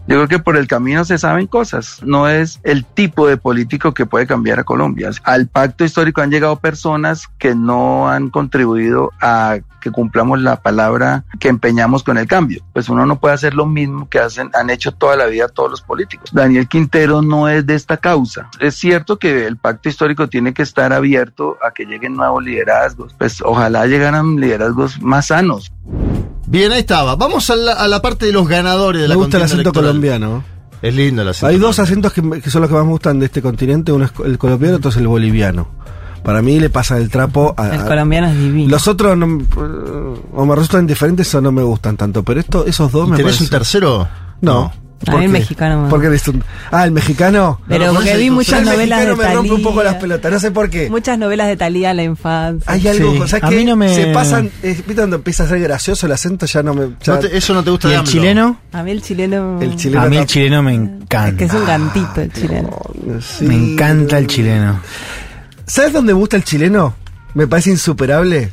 Yo 0.08 0.16
creo 0.16 0.28
que 0.30 0.40
por 0.40 0.56
el 0.56 0.68
camino 0.68 1.04
se 1.04 1.18
saben 1.18 1.48
cosas. 1.48 2.02
No 2.04 2.30
es 2.30 2.62
el 2.64 2.86
tipo 2.86 3.28
de 3.28 3.36
político 3.36 3.94
que 3.94 4.06
puede 4.06 4.26
cambiar 4.26 4.60
a 4.60 4.64
Colombia. 4.64 5.10
Al 5.24 5.48
pacto 5.48 5.84
histórico 5.84 6.22
han 6.22 6.32
llegado 6.32 6.56
personas 6.56 7.28
que 7.38 7.56
no 7.56 8.10
han 8.10 8.30
contribuido 8.30 9.12
a 9.20 9.58
que 9.82 9.92
cumplamos 9.92 10.42
la 10.42 10.62
palabra 10.62 11.26
que 11.40 11.50
empeñamos 11.50 12.04
con 12.04 12.18
el 12.18 12.26
cambio. 12.26 12.64
Pues 12.72 12.88
uno 12.88 13.06
no 13.06 13.20
puede 13.20 13.36
hacer 13.36 13.54
lo 13.54 13.66
mismo 13.66 14.08
que 14.10 14.20
hacen, 14.20 14.50
han 14.54 14.70
hecho 14.70 14.94
toda 14.94 15.18
la 15.18 15.26
vida 15.26 15.50
todos 15.50 15.72
los 15.72 15.82
políticos. 15.82 16.30
Daniel 16.34 16.68
Quintero 16.68 17.22
no 17.22 17.50
es 17.50 17.66
de 17.66 17.76
esta 17.76 17.98
causa. 17.98 18.50
Es 18.60 18.76
cierto 18.76 19.20
que 19.20 19.46
el 19.46 19.58
pacto 19.58 19.90
histórico 19.90 20.30
tiene 20.30 20.54
que 20.54 20.64
estar 20.64 20.94
abierto 20.94 21.58
a 21.62 21.72
que 21.72 21.86
lleguen 21.86 22.16
nuevos 22.16 22.44
liderazgos. 22.44 23.14
Pues 23.18 23.42
ojalá 23.42 23.86
llegaran 23.88 24.38
liderazgos 24.38 25.02
más 25.02 25.28
sanos. 25.28 25.72
Bien, 26.48 26.72
ahí 26.72 26.80
estaba. 26.80 27.16
Vamos 27.16 27.50
a 27.50 27.56
la, 27.56 27.74
a 27.74 27.88
la 27.88 28.02
parte 28.02 28.26
de 28.26 28.32
los 28.32 28.48
ganadores 28.48 29.02
de 29.02 29.08
Me 29.08 29.10
la 29.10 29.16
gusta 29.16 29.38
el 29.38 29.44
acento 29.44 29.62
electoral. 29.62 29.90
colombiano. 29.90 30.44
Es 30.82 30.94
lindo 30.96 31.22
el 31.22 31.28
acento. 31.28 31.48
Hay 31.48 31.58
dos 31.58 31.78
acentos 31.80 32.14
que, 32.14 32.22
me- 32.22 32.40
que 32.42 32.50
son 32.50 32.62
los 32.62 32.70
que 32.70 32.76
más 32.76 32.86
me 32.86 32.92
gustan 32.92 33.20
de 33.20 33.26
este 33.26 33.42
continente. 33.42 33.92
Uno 33.92 34.06
es 34.06 34.12
el 34.26 34.38
colombiano, 34.38 34.78
otro 34.78 34.90
es 34.90 34.98
el 34.98 35.08
boliviano. 35.08 35.68
Para 36.24 36.42
mí 36.42 36.60
le 36.60 36.70
pasa 36.70 36.98
el 36.98 37.10
trapo 37.10 37.54
a... 37.58 37.74
El 37.76 37.82
a- 37.82 37.86
colombiano 37.86 38.28
es 38.28 38.38
divino. 38.38 38.70
Los 38.72 38.88
otros 38.88 39.18
no, 39.18 39.26
o 40.34 40.46
me 40.46 40.56
resultan 40.56 40.82
indiferentes 40.82 41.34
o 41.36 41.42
no 41.42 41.52
me 41.52 41.64
gustan 41.64 41.96
tanto, 41.98 42.24
pero 42.24 42.40
esto, 42.40 42.66
esos 42.66 42.92
dos 42.92 43.08
¿Y 43.08 43.12
me 43.12 43.18
tenés 43.18 43.34
parecen... 43.34 43.46
un 43.46 43.50
tercero? 43.52 44.08
No. 44.42 44.72
¿Por 45.06 45.20
mí 45.20 45.26
el 45.26 45.32
mexicano 45.32 45.84
me 45.84 45.90
¿Por 45.90 46.02
qué 46.02 46.08
eres 46.08 46.28
un- 46.28 46.44
Ah, 46.72 46.84
el 46.84 46.92
mexicano. 46.92 47.62
Pero 47.68 47.94
porque 47.94 48.14
no, 48.14 48.20
vi 48.20 48.30
muchas 48.32 48.60
el 48.60 48.66
novelas 48.66 49.00
de 49.00 49.06
mexicano 49.06 49.30
me 49.30 49.36
rompe 49.36 49.52
un 49.54 49.62
poco 49.64 49.84
las 49.84 49.96
pelotas, 49.96 50.32
no 50.32 50.40
sé 50.40 50.50
por 50.52 50.70
qué. 50.72 50.90
Muchas 50.90 51.18
novelas 51.20 51.48
de 51.48 51.56
Talía 51.56 51.92
en 51.92 51.98
la 51.98 52.04
infancia. 52.04 52.72
Hay 52.72 52.88
algo, 52.88 53.12
Sí, 53.14 53.18
¿sabes 53.28 53.44
a 53.44 53.50
qué? 53.50 53.56
mí 53.58 53.66
no 53.66 53.76
me- 53.76 53.94
Se 53.94 54.08
pasan, 54.08 54.48
eh, 54.64 54.74
¿viste 54.76 54.96
cuando 54.96 55.18
empieza 55.18 55.44
a 55.44 55.48
ser 55.48 55.60
gracioso 55.60 56.08
el 56.08 56.12
acento? 56.14 56.46
Ya 56.48 56.64
no 56.64 56.74
me... 56.74 56.90
ya- 57.04 57.14
No 57.14 57.20
te- 57.20 57.38
eso 57.38 57.54
no 57.54 57.64
te 57.64 57.70
gusta 57.70 57.88
¿Y 57.88 57.92
de 57.92 57.96
el 57.96 58.00
AMLO. 58.00 58.12
chileno? 58.12 58.60
A 58.74 58.84
mí 58.84 58.92
el 58.92 59.02
chileno. 59.02 59.62
El 59.62 59.76
chileno 59.76 60.02
A 60.02 60.06
mí 60.10 60.18
el 60.18 60.26
chileno 60.26 60.64
me 60.64 60.74
Es 60.74 60.80
encanta. 60.80 61.38
que 61.38 61.44
es 61.46 61.54
un 61.54 61.66
cantito 61.66 62.22
el 62.22 62.34
chileno. 62.34 62.80
Sí. 63.22 63.46
Me 63.46 63.54
encanta 63.56 64.18
el 64.18 64.28
chileno. 64.28 64.80
¿Sabes 65.66 65.94
dónde 65.94 66.14
me 66.14 66.20
gusta 66.20 66.38
el 66.38 66.44
chileno? 66.44 66.96
Me 67.36 67.46
parece 67.48 67.70
insuperable. 67.70 68.52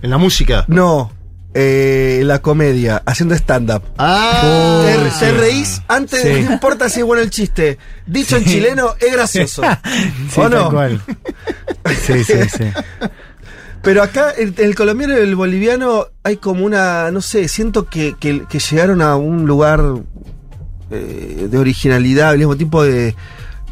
En 0.00 0.10
la 0.10 0.16
música. 0.18 0.64
No, 0.68 1.12
eh, 1.54 2.22
la 2.24 2.40
comedia, 2.40 3.02
haciendo 3.04 3.34
stand-up. 3.34 3.82
Ah, 3.98 4.82
te, 4.84 5.10
sí. 5.10 5.16
te 5.20 5.32
reís 5.32 5.82
antes, 5.88 6.22
Sí. 6.22 6.42
no 6.44 6.52
importa 6.54 6.88
si 6.88 7.00
es 7.00 7.06
bueno 7.06 7.22
el 7.22 7.30
chiste. 7.30 7.78
Dicho 8.06 8.36
en 8.36 8.44
chileno, 8.44 8.94
es 8.98 9.12
gracioso. 9.12 9.62
Sí, 10.30 10.40
¿O 10.40 10.48
no? 10.48 10.70
cual. 10.70 11.00
Sí, 12.06 12.24
sí, 12.24 12.34
sí. 12.56 12.64
Pero 13.82 14.02
acá, 14.02 14.32
en 14.36 14.54
el, 14.58 14.74
colombiano 14.74 15.14
y 15.14 15.20
el 15.20 15.34
boliviano, 15.34 16.06
hay 16.22 16.36
como 16.36 16.64
una, 16.64 17.10
no 17.10 17.20
sé, 17.20 17.48
siento 17.48 17.86
que, 17.88 18.14
que- 18.18 18.44
que 18.48 18.58
llegaron 18.60 19.02
a 19.02 19.16
un 19.16 19.44
lugar 19.46 19.82
eh, 20.90 21.48
de 21.50 21.58
originalidad, 21.58 22.30
al 22.30 22.38
mismo 22.38 22.56
tiempo 22.56 22.82
de, 22.84 23.14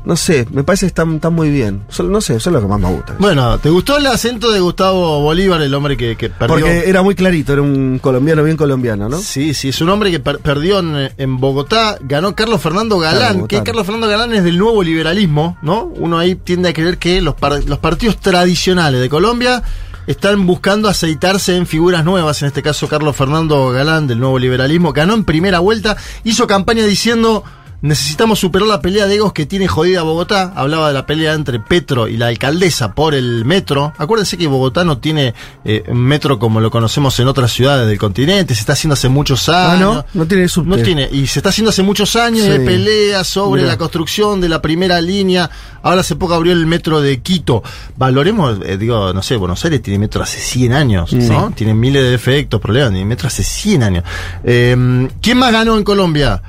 no 0.04 0.16
sé, 0.16 0.46
me 0.50 0.64
parece 0.64 0.86
que 0.86 0.88
están, 0.88 1.16
están 1.16 1.34
muy 1.34 1.50
bien. 1.50 1.82
Solo- 1.88 2.08
no 2.10 2.20
sé, 2.20 2.36
eso 2.36 2.50
es 2.50 2.54
lo 2.54 2.60
que 2.60 2.66
más 2.66 2.80
me 2.80 2.88
gusta. 2.88 3.16
Bueno, 3.18 3.58
¿te 3.58 3.68
gustó 3.70 3.98
el 3.98 4.06
acento 4.06 4.50
de 4.50 4.60
Gustavo 4.60 5.20
Bolívar, 5.20 5.60
el 5.62 5.74
hombre 5.74 5.96
que, 5.96 6.16
que 6.16 6.30
perdió? 6.30 6.56
Porque 6.56 6.84
era 6.88 7.02
muy 7.02 7.14
clarito, 7.14 7.52
era 7.52 7.62
un 7.62 7.98
colombiano 8.02 8.42
bien 8.42 8.56
colombiano, 8.56 9.08
¿no? 9.08 9.18
Sí, 9.18 9.54
sí, 9.54 9.68
es 9.68 9.80
un 9.80 9.88
hombre 9.90 10.10
que 10.10 10.20
per- 10.20 10.38
perdió 10.40 10.78
en, 10.80 11.10
en 11.16 11.36
Bogotá, 11.38 11.98
ganó 12.00 12.34
Carlos 12.34 12.60
Fernando 12.60 12.98
Galán, 12.98 13.46
que 13.46 13.56
Carlos 13.64 13.84
Fernando 13.86 14.08
Galán 14.08 14.32
es 14.32 14.44
del 14.44 14.58
nuevo 14.58 14.82
liberalismo, 14.82 15.58
¿no? 15.62 15.84
Uno 15.96 16.18
ahí 16.18 16.34
tiende 16.34 16.70
a 16.70 16.72
creer 16.72 16.98
que 16.98 17.20
los, 17.20 17.34
par- 17.34 17.64
los 17.66 17.78
partidos 17.78 18.16
tradicionales 18.18 19.00
de 19.00 19.08
Colombia 19.08 19.62
están 20.06 20.44
buscando 20.46 20.88
aceitarse 20.88 21.54
en 21.56 21.66
figuras 21.66 22.04
nuevas, 22.04 22.40
en 22.42 22.48
este 22.48 22.62
caso 22.62 22.88
Carlos 22.88 23.14
Fernando 23.14 23.68
Galán 23.70 24.06
del 24.06 24.18
nuevo 24.18 24.38
liberalismo, 24.38 24.92
ganó 24.92 25.14
en 25.14 25.24
primera 25.24 25.58
vuelta, 25.60 25.96
hizo 26.24 26.46
campaña 26.46 26.84
diciendo... 26.84 27.44
Necesitamos 27.82 28.38
superar 28.38 28.68
la 28.68 28.82
pelea 28.82 29.06
de 29.06 29.14
egos 29.14 29.32
que 29.32 29.46
tiene 29.46 29.66
jodida 29.66 30.02
Bogotá. 30.02 30.52
Hablaba 30.54 30.88
de 30.88 30.94
la 30.94 31.06
pelea 31.06 31.32
entre 31.32 31.60
Petro 31.60 32.08
y 32.08 32.18
la 32.18 32.26
alcaldesa 32.26 32.94
por 32.94 33.14
el 33.14 33.46
metro. 33.46 33.94
Acuérdense 33.96 34.36
que 34.36 34.46
Bogotá 34.46 34.84
no 34.84 34.98
tiene 34.98 35.32
eh, 35.64 35.84
un 35.88 35.98
metro 35.98 36.38
como 36.38 36.60
lo 36.60 36.70
conocemos 36.70 37.18
en 37.20 37.28
otras 37.28 37.52
ciudades 37.52 37.88
del 37.88 37.96
continente. 37.98 38.54
Se 38.54 38.60
está 38.60 38.74
haciendo 38.74 38.92
hace 38.94 39.08
muchos 39.08 39.48
Ah, 39.48 39.72
años. 39.72 39.94
¿no? 39.96 40.04
No 40.12 40.26
tiene 40.26 40.46
subte. 40.48 40.68
No 40.68 40.76
tiene, 40.76 41.08
y 41.10 41.26
se 41.26 41.38
está 41.38 41.48
haciendo 41.48 41.70
hace 41.70 41.82
muchos 41.82 42.16
años 42.16 42.44
Sí. 42.44 42.50
de 42.50 42.60
peleas 42.60 43.26
sobre 43.26 43.62
Mirá. 43.62 43.72
la 43.72 43.78
construcción 43.78 44.42
de 44.42 44.50
la 44.50 44.60
primera 44.60 45.00
línea. 45.00 45.48
Ahora 45.82 46.02
hace 46.02 46.16
poco 46.16 46.34
abrió 46.34 46.52
el 46.52 46.66
metro 46.66 47.00
de 47.00 47.20
Quito. 47.22 47.62
Valoremos, 47.96 48.58
eh, 48.66 48.76
digo, 48.76 49.14
no 49.14 49.22
sé, 49.22 49.36
Buenos 49.36 49.64
Aires 49.64 49.80
tiene 49.80 49.98
metro 49.98 50.22
hace 50.22 50.38
100 50.38 50.74
años, 50.74 51.12
¿no? 51.14 51.50
Tiene 51.56 51.72
miles 51.72 52.02
de 52.02 52.10
defectos, 52.10 52.60
problemas, 52.60 52.90
tiene 52.90 53.06
metro 53.06 53.28
hace 53.28 53.42
100 53.42 53.82
años. 53.82 54.04
Eh, 54.44 55.08
¿Quién 55.22 55.38
más 55.38 55.50
ganó 55.50 55.78
en 55.78 55.84
Colombia? 55.84 56.42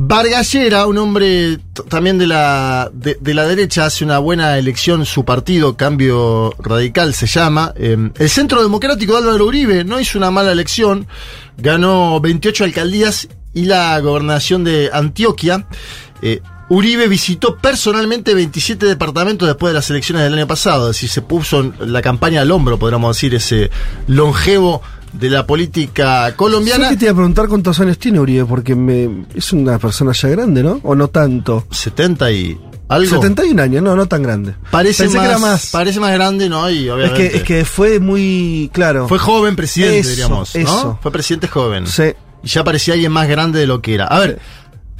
Vargallera, 0.00 0.86
un 0.86 0.96
hombre 0.96 1.58
también 1.88 2.18
de 2.18 2.28
la, 2.28 2.88
de, 2.92 3.18
de 3.20 3.34
la 3.34 3.48
derecha, 3.48 3.84
hace 3.84 4.04
una 4.04 4.20
buena 4.20 4.56
elección, 4.56 5.04
su 5.04 5.24
partido, 5.24 5.76
Cambio 5.76 6.54
Radical 6.60 7.14
se 7.14 7.26
llama. 7.26 7.74
Eh, 7.74 8.10
el 8.16 8.30
Centro 8.30 8.62
Democrático 8.62 9.14
de 9.14 9.26
Álvaro 9.26 9.46
Uribe 9.46 9.82
no 9.82 9.98
hizo 9.98 10.16
una 10.16 10.30
mala 10.30 10.52
elección, 10.52 11.08
ganó 11.56 12.20
28 12.20 12.62
alcaldías 12.62 13.26
y 13.52 13.64
la 13.64 13.98
gobernación 13.98 14.62
de 14.62 14.88
Antioquia. 14.92 15.66
Eh, 16.22 16.42
Uribe 16.68 17.08
visitó 17.08 17.56
personalmente 17.56 18.34
27 18.34 18.86
departamentos 18.86 19.48
después 19.48 19.72
de 19.72 19.78
las 19.80 19.90
elecciones 19.90 20.22
del 20.22 20.34
año 20.34 20.46
pasado, 20.46 20.88
es 20.88 20.96
decir, 20.96 21.10
se 21.10 21.22
puso 21.22 21.58
en 21.58 21.92
la 21.92 22.02
campaña 22.02 22.42
al 22.42 22.52
hombro, 22.52 22.78
podríamos 22.78 23.16
decir, 23.16 23.34
ese 23.34 23.72
longevo 24.06 24.80
de 25.12 25.30
la 25.30 25.46
política 25.46 26.34
colombiana. 26.36 26.84
¿Sabes 26.84 26.96
que 26.96 27.00
te 27.00 27.04
iba 27.06 27.12
a 27.12 27.16
preguntar 27.16 27.48
cuántos 27.48 27.78
años 27.80 27.98
tiene 27.98 28.20
Uribe? 28.20 28.44
Porque 28.44 28.74
me, 28.74 29.26
es 29.34 29.52
una 29.52 29.78
persona 29.78 30.12
ya 30.12 30.28
grande, 30.28 30.62
¿no? 30.62 30.80
¿O 30.82 30.94
no 30.94 31.08
tanto? 31.08 31.66
70 31.70 32.30
y 32.32 32.60
algo. 32.88 33.10
71 33.10 33.62
años, 33.62 33.82
no, 33.82 33.94
no 33.94 34.06
tan 34.06 34.22
grande. 34.22 34.54
Parece 34.70 35.04
Pensé 35.04 35.18
más, 35.18 35.26
que 35.26 35.30
era 35.30 35.38
más. 35.38 35.70
Parece 35.70 36.00
más 36.00 36.12
grande, 36.12 36.48
¿no? 36.48 36.70
Y 36.70 36.86
Es 36.86 36.90
obviamente. 36.92 37.30
que, 37.30 37.36
es 37.38 37.42
que 37.42 37.64
fue 37.64 38.00
muy 38.00 38.70
claro. 38.72 39.08
Fue 39.08 39.18
joven 39.18 39.56
presidente, 39.56 40.00
Eso, 40.00 40.10
diríamos. 40.10 40.54
¿no? 40.54 40.60
eso. 40.60 40.98
Fue 41.02 41.12
presidente 41.12 41.48
joven. 41.48 41.86
Sí. 41.86 42.14
Y 42.42 42.48
ya 42.48 42.64
parecía 42.64 42.94
alguien 42.94 43.12
más 43.12 43.28
grande 43.28 43.58
de 43.58 43.66
lo 43.66 43.82
que 43.82 43.94
era. 43.94 44.06
A 44.06 44.18
ver. 44.20 44.38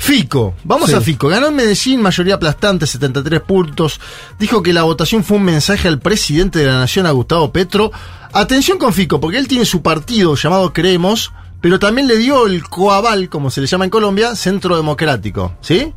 Fico, 0.00 0.54
vamos 0.64 0.90
Sí. 0.90 0.96
a 0.96 1.00
Fico. 1.00 1.28
Ganó 1.28 1.48
en 1.48 1.56
Medellín, 1.56 2.00
mayoría 2.00 2.36
aplastante, 2.36 2.86
73 2.86 3.40
puntos. 3.40 4.00
Dijo 4.38 4.62
que 4.62 4.72
la 4.72 4.84
votación 4.84 5.24
fue 5.24 5.36
un 5.38 5.42
mensaje 5.42 5.88
al 5.88 5.98
presidente 5.98 6.60
de 6.60 6.66
la 6.66 6.78
nación, 6.78 7.04
a 7.04 7.10
Gustavo 7.10 7.52
Petro. 7.52 7.90
Atención 8.32 8.78
con 8.78 8.92
Fico, 8.94 9.20
porque 9.20 9.38
él 9.38 9.48
tiene 9.48 9.64
su 9.64 9.82
partido 9.82 10.34
llamado 10.36 10.72
Creemos, 10.72 11.32
pero 11.60 11.78
también 11.80 12.06
le 12.06 12.16
dio 12.16 12.46
el 12.46 12.62
coaval, 12.62 13.28
como 13.28 13.50
se 13.50 13.60
le 13.60 13.66
llama 13.66 13.84
en 13.84 13.90
Colombia, 13.90 14.36
Centro 14.36 14.76
Democrático. 14.76 15.54
¿Sí? 15.60 15.92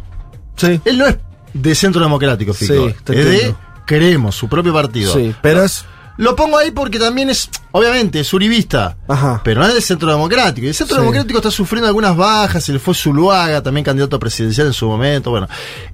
Sí. 0.58 0.81
Él 0.84 0.98
no 0.98 1.05
es 1.05 1.17
de 1.53 1.75
Centro 1.75 2.01
Democrático, 2.01 2.53
Fico. 2.53 2.89
Sí, 2.89 2.96
es 3.13 3.25
de. 3.25 3.55
Creemos, 3.86 4.36
su 4.36 4.50
propio 4.50 4.74
partido. 4.74 5.13
Sí, 5.13 5.34
pero 5.41 5.63
es. 5.63 5.86
Lo 6.22 6.36
pongo 6.36 6.60
ahí 6.60 6.70
porque 6.70 7.00
también 7.00 7.32
es, 7.32 7.50
obviamente, 7.72 8.20
es 8.20 8.32
uribista. 8.32 8.96
Ajá. 9.08 9.42
Pero 9.44 9.62
no 9.62 9.68
es 9.68 9.74
del 9.74 9.82
Centro 9.82 10.12
Democrático. 10.12 10.66
Y 10.66 10.70
el 10.70 10.75
Centro 10.75 10.98
Sí. 10.98 11.01
Democrático 11.01 11.40
está 11.40 11.50
sufriendo 11.50 11.88
algunas 11.88 12.16
bajas. 12.16 12.63
Se 12.63 12.72
le 12.72 12.78
fue 12.78 12.94
Zuluaga, 12.94 13.63
también 13.63 13.84
candidato 13.84 14.20
presidencial 14.20 14.68
en 14.68 14.74
su 14.74 14.88
momento. 14.88 15.32
Bueno, 15.32 15.48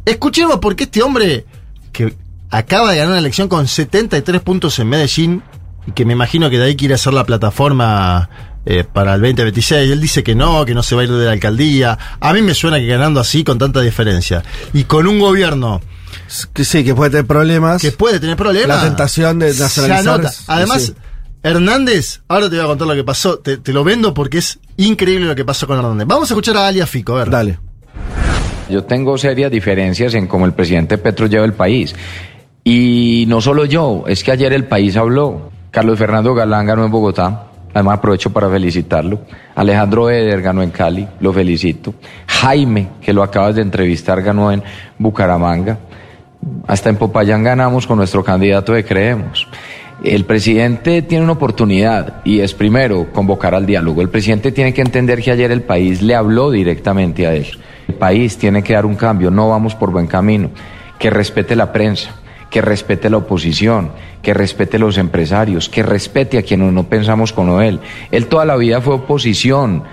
escuchemos 0.03 0.59
porque 0.59 0.83
este 0.83 1.01
hombre 1.01 1.45
que 1.93 2.13
acaba 2.49 2.91
de 2.91 2.97
ganar 2.97 3.11
una 3.11 3.19
elección 3.19 3.47
con 3.47 3.69
73 3.69 4.41
puntos 4.41 4.77
en 4.79 4.89
Medellín 4.89 5.43
y 5.85 5.91
que 5.93 6.03
me 6.03 6.11
imagino 6.11 6.49
que 6.49 6.57
de 6.57 6.65
ahí 6.65 6.75
quiere 6.75 6.95
hacer 6.95 7.13
la 7.13 7.23
plataforma 7.25 8.29
eh, 8.65 8.83
para 8.83 9.15
el 9.15 9.21
2026. 9.21 9.89
Él 9.91 10.01
dice 10.01 10.23
que 10.23 10.35
no, 10.35 10.65
que 10.65 10.73
no 10.73 10.83
se 10.83 10.93
va 10.93 11.03
a 11.03 11.05
ir 11.05 11.11
de 11.13 11.23
la 11.25 11.31
alcaldía. 11.31 11.97
A 12.19 12.33
mí 12.33 12.41
me 12.41 12.53
suena 12.53 12.79
que 12.79 12.87
ganando 12.87 13.21
así 13.21 13.45
con 13.45 13.57
tanta 13.57 13.79
diferencia 13.79 14.43
y 14.73 14.83
con 14.83 15.07
un 15.07 15.19
gobierno 15.19 15.79
Que 16.53 16.65
sí, 16.65 16.83
que 16.83 16.93
puede 16.93 17.11
tener 17.11 17.25
problemas. 17.27 17.81
que 17.81 17.91
puede 17.91 18.19
tener 18.19 18.35
problemas. 18.35 18.77
La 18.77 18.83
tentación 18.83 19.39
de 19.39 19.53
Se 19.53 19.63
nacionalizar 19.63 20.13
anota. 20.15 20.29
es- 20.29 20.43
Además, 20.47 20.81
sí. 20.83 20.93
Hernández, 21.43 22.21
ahora 22.27 22.49
te 22.49 22.55
voy 22.57 22.65
a 22.65 22.67
contar 22.67 22.87
lo 22.87 22.95
que 22.95 23.03
pasó. 23.03 23.39
Te, 23.39 23.57
te 23.57 23.71
lo 23.71 23.83
vendo 23.83 24.13
porque 24.13 24.39
es 24.39 24.59
increíble 24.77 25.25
lo 25.27 25.35
que 25.35 25.45
pasó 25.45 25.67
con 25.67 25.77
Hernández. 25.77 26.07
Vamos 26.07 26.29
a 26.29 26.33
escuchar 26.33 26.57
a 26.57 26.67
Alia 26.67 26.85
Fico, 26.85 27.13
a 27.15 27.19
ver. 27.19 27.29
Dale. 27.29 27.59
Yo 28.69 28.83
tengo 28.83 29.17
serias 29.17 29.49
diferencias 29.49 30.13
en 30.13 30.27
cómo 30.27 30.45
el 30.45 30.53
presidente 30.53 30.97
Petro 30.97 31.27
lleva 31.27 31.45
el 31.45 31.53
país. 31.53 31.95
Y 32.63 33.23
no 33.29 33.39
solo 33.39 33.63
yo, 33.65 34.03
es 34.07 34.23
que 34.23 34.31
ayer 34.31 34.51
el 34.51 34.65
país 34.65 34.97
habló. 34.97 35.51
Carlos 35.71 35.97
Fernando 35.97 36.33
Galán 36.35 36.65
ganó 36.65 36.83
en 36.83 36.91
Bogotá. 36.91 37.43
Además 37.73 37.99
aprovecho 37.99 38.31
para 38.33 38.49
felicitarlo. 38.49 39.21
Alejandro 39.55 40.09
Eder 40.09 40.41
ganó 40.41 40.63
en 40.63 40.71
Cali, 40.71 41.07
lo 41.19 41.31
felicito. 41.31 41.93
Jaime, 42.27 42.89
que 43.01 43.13
lo 43.13 43.21
acabas 43.23 43.55
de 43.55 43.61
entrevistar, 43.61 44.21
ganó 44.21 44.51
en 44.51 44.63
Bucaramanga. 44.97 45.77
Hasta 46.67 46.89
en 46.89 46.97
Popayán 46.97 47.43
ganamos 47.43 47.87
con 47.87 47.97
nuestro 47.97 48.23
candidato 48.23 48.73
de 48.73 48.85
Creemos. 48.85 49.47
El 50.03 50.25
presidente 50.25 51.01
tiene 51.01 51.23
una 51.23 51.33
oportunidad 51.33 52.21
y 52.23 52.41
es 52.41 52.53
primero 52.53 53.11
convocar 53.11 53.55
al 53.55 53.65
diálogo. 53.65 54.01
El 54.01 54.09
presidente 54.09 54.51
tiene 54.51 54.73
que 54.73 54.81
entender 54.81 55.21
que 55.23 55.31
ayer 55.31 55.51
el 55.51 55.63
país 55.63 56.01
le 56.01 56.13
habló 56.13 56.51
directamente 56.51 57.25
a 57.25 57.33
él. 57.33 57.47
El 57.87 57.95
país 57.95 58.37
tiene 58.37 58.61
que 58.61 58.73
dar 58.73 58.85
un 58.85 58.95
cambio, 58.95 59.31
no 59.31 59.49
vamos 59.49 59.73
por 59.73 59.91
buen 59.91 60.05
camino. 60.05 60.51
Que 60.99 61.09
respete 61.09 61.55
la 61.55 61.71
prensa, 61.71 62.11
que 62.51 62.61
respete 62.61 63.09
la 63.09 63.17
oposición, 63.17 63.91
que 64.21 64.33
respete 64.33 64.77
los 64.77 64.97
empresarios, 64.99 65.67
que 65.67 65.81
respete 65.81 66.37
a 66.37 66.43
quienes 66.43 66.71
no 66.73 66.83
pensamos 66.83 67.33
como 67.33 67.61
él. 67.61 67.79
Él 68.11 68.27
toda 68.27 68.45
la 68.45 68.55
vida 68.55 68.81
fue 68.81 68.95
oposición. 68.95 69.83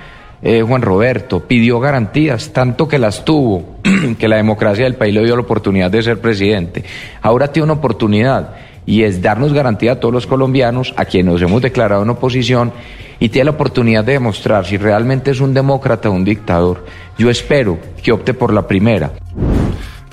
Eh, 0.46 0.60
Juan 0.60 0.82
Roberto 0.82 1.40
pidió 1.40 1.80
garantías, 1.80 2.52
tanto 2.52 2.86
que 2.86 2.98
las 2.98 3.24
tuvo, 3.24 3.76
que 4.18 4.28
la 4.28 4.36
democracia 4.36 4.84
del 4.84 4.94
país 4.94 5.14
le 5.14 5.24
dio 5.24 5.36
la 5.36 5.42
oportunidad 5.42 5.90
de 5.90 6.02
ser 6.02 6.20
presidente. 6.20 6.84
Ahora 7.22 7.48
tiene 7.50 7.64
una 7.64 7.72
oportunidad 7.72 8.54
y 8.84 9.04
es 9.04 9.22
darnos 9.22 9.54
garantía 9.54 9.92
a 9.92 10.00
todos 10.00 10.12
los 10.12 10.26
colombianos, 10.26 10.92
a 10.98 11.06
quienes 11.06 11.32
nos 11.32 11.42
hemos 11.42 11.62
declarado 11.62 12.02
en 12.02 12.10
oposición, 12.10 12.72
y 13.18 13.30
tiene 13.30 13.46
la 13.46 13.52
oportunidad 13.52 14.04
de 14.04 14.12
demostrar 14.12 14.66
si 14.66 14.76
realmente 14.76 15.30
es 15.30 15.40
un 15.40 15.54
demócrata 15.54 16.10
o 16.10 16.12
un 16.12 16.26
dictador. 16.26 16.84
Yo 17.16 17.30
espero 17.30 17.78
que 18.02 18.12
opte 18.12 18.34
por 18.34 18.52
la 18.52 18.66
primera. 18.66 19.12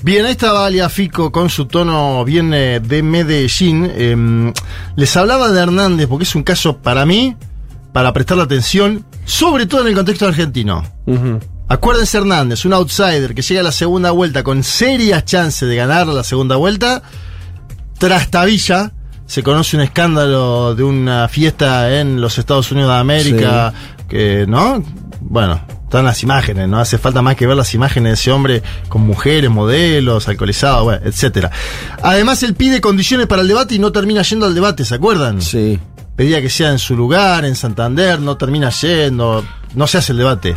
Bien, 0.01 0.25
ahí 0.25 0.31
estaba 0.31 0.65
Alia 0.65 0.87
Fico 0.87 1.31
con 1.31 1.49
su 1.49 1.65
tono 1.65 2.23
bien 2.23 2.53
eh, 2.53 2.79
de 2.79 3.03
Medellín. 3.03 3.91
Em, 3.95 4.53
les 4.95 5.17
hablaba 5.17 5.51
de 5.51 5.59
Hernández 5.59 6.07
porque 6.07 6.23
es 6.23 6.35
un 6.35 6.43
caso 6.43 6.77
para 6.77 7.05
mí, 7.05 7.35
para 7.93 8.13
prestarle 8.13 8.43
atención, 8.43 9.05
sobre 9.25 9.65
todo 9.65 9.81
en 9.81 9.87
el 9.87 9.95
contexto 9.95 10.27
argentino. 10.27 10.83
Acuérdense 11.67 12.17
Hernández, 12.17 12.65
un 12.65 12.73
outsider 12.73 13.33
que 13.33 13.41
llega 13.41 13.61
a 13.61 13.63
la 13.63 13.71
segunda 13.71 14.11
vuelta 14.11 14.43
con 14.43 14.63
serias 14.63 15.23
chances 15.25 15.67
de 15.69 15.75
ganar 15.75 16.07
la 16.07 16.23
segunda 16.23 16.57
vuelta. 16.57 17.01
Trastabilla, 17.97 18.91
se 19.25 19.43
conoce 19.43 19.77
un 19.77 19.83
escándalo 19.83 20.75
de 20.75 20.83
una 20.83 21.27
fiesta 21.29 21.99
en 21.99 22.19
los 22.19 22.37
Estados 22.37 22.71
Unidos 22.71 22.89
de 22.89 22.99
América, 22.99 23.73
que, 24.09 24.45
¿no? 24.47 24.83
Bueno, 25.21 25.61
están 25.83 26.03
las 26.03 26.23
imágenes, 26.23 26.67
no 26.67 26.79
hace 26.79 26.97
falta 26.97 27.21
más 27.21 27.35
que 27.35 27.47
ver 27.47 27.55
las 27.55 27.73
imágenes 27.73 28.09
de 28.11 28.13
ese 28.15 28.31
hombre 28.31 28.63
con 28.89 29.01
mujeres, 29.01 29.49
modelos, 29.49 30.27
alcoholizados, 30.27 30.83
bueno, 30.83 31.01
etcétera. 31.05 31.51
Además, 32.01 32.43
él 32.43 32.55
pide 32.55 32.81
condiciones 32.81 33.27
para 33.27 33.41
el 33.41 33.47
debate 33.47 33.75
y 33.75 33.79
no 33.79 33.91
termina 33.91 34.23
yendo 34.23 34.45
al 34.45 34.55
debate, 34.55 34.83
¿se 34.83 34.95
acuerdan? 34.95 35.41
Sí. 35.41 35.79
Pedía 36.21 36.41
que 36.41 36.49
sea 36.49 36.69
en 36.69 36.77
su 36.79 36.95
lugar, 36.95 37.45
en 37.45 37.55
Santander, 37.55 38.19
no 38.19 38.37
termina 38.37 38.69
yendo, 38.69 39.43
no 39.73 39.87
se 39.87 39.97
hace 39.97 40.11
el 40.11 40.19
debate. 40.19 40.55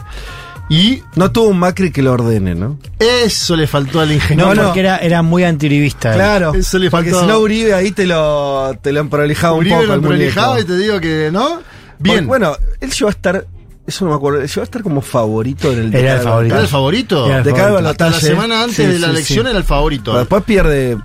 Y 0.69 1.03
No 1.15 1.31
tuvo 1.31 1.49
un 1.49 1.59
Macri 1.59 1.91
que 1.91 2.03
lo 2.03 2.13
ordene, 2.13 2.55
¿no? 2.55 2.79
eso 2.99 3.55
le 3.57 3.67
faltó 3.67 4.01
al 4.01 4.13
ingeniero. 4.13 4.55
No, 4.55 4.63
porque 4.65 4.81
era, 4.81 4.99
era 4.99 5.23
muy 5.23 5.45
antiribista. 5.45 6.13
Claro. 6.15 6.53
Eso 6.55 6.79
le 6.79 6.91
porque 6.91 7.11
faltó. 7.11 7.27
si 7.27 7.33
no 7.33 7.39
Uribe 7.39 7.73
ahí 7.75 7.93
te 7.93 8.07
lo, 8.07 8.77
te 8.83 8.93
lo 8.93 9.01
emprolijaba 9.01 9.55
un 9.55 9.61
Uribe 9.61 9.75
poco. 9.77 9.87
lo 9.87 9.95
el 9.95 10.01
muñeco. 10.01 10.19
prolijaba 10.19 10.61
y 10.61 10.65
te 10.65 10.77
digo 10.77 11.01
que, 11.01 11.31
¿no? 11.33 11.61
Bien. 11.99 12.17
Porque, 12.17 12.27
bueno, 12.27 12.57
él 12.81 12.91
llegó 12.91 13.09
a 13.09 13.11
estar, 13.11 13.47
eso 13.87 14.05
no 14.05 14.11
me 14.11 14.17
acuerdo, 14.17 14.41
él 14.41 14.49
llegó 14.49 14.61
a 14.61 14.65
estar 14.65 14.83
como 14.83 15.01
favorito 15.03 15.71
en 15.73 15.79
el 15.81 15.95
Era 15.95 16.15
el 16.17 16.21
favorito. 16.21 16.55
¿Era 16.55 16.63
el 16.63 16.69
favorito? 16.69 17.27
Era 17.27 17.39
el 17.39 17.45
De 17.45 17.53
cada 17.53 17.69
favorito. 17.69 17.89
Hasta 17.91 18.11
la 18.11 18.21
semana 18.21 18.63
antes 18.63 18.77
Sí, 18.77 18.83
de 18.87 18.99
la 18.99 19.07
sí, 19.09 19.13
elección 19.13 19.45
sí. 19.45 19.51
era 19.51 19.59
el 19.59 19.65
favorito. 19.65 20.05
Pero 20.13 20.19
después 20.19 20.43
pierde. 20.45 20.99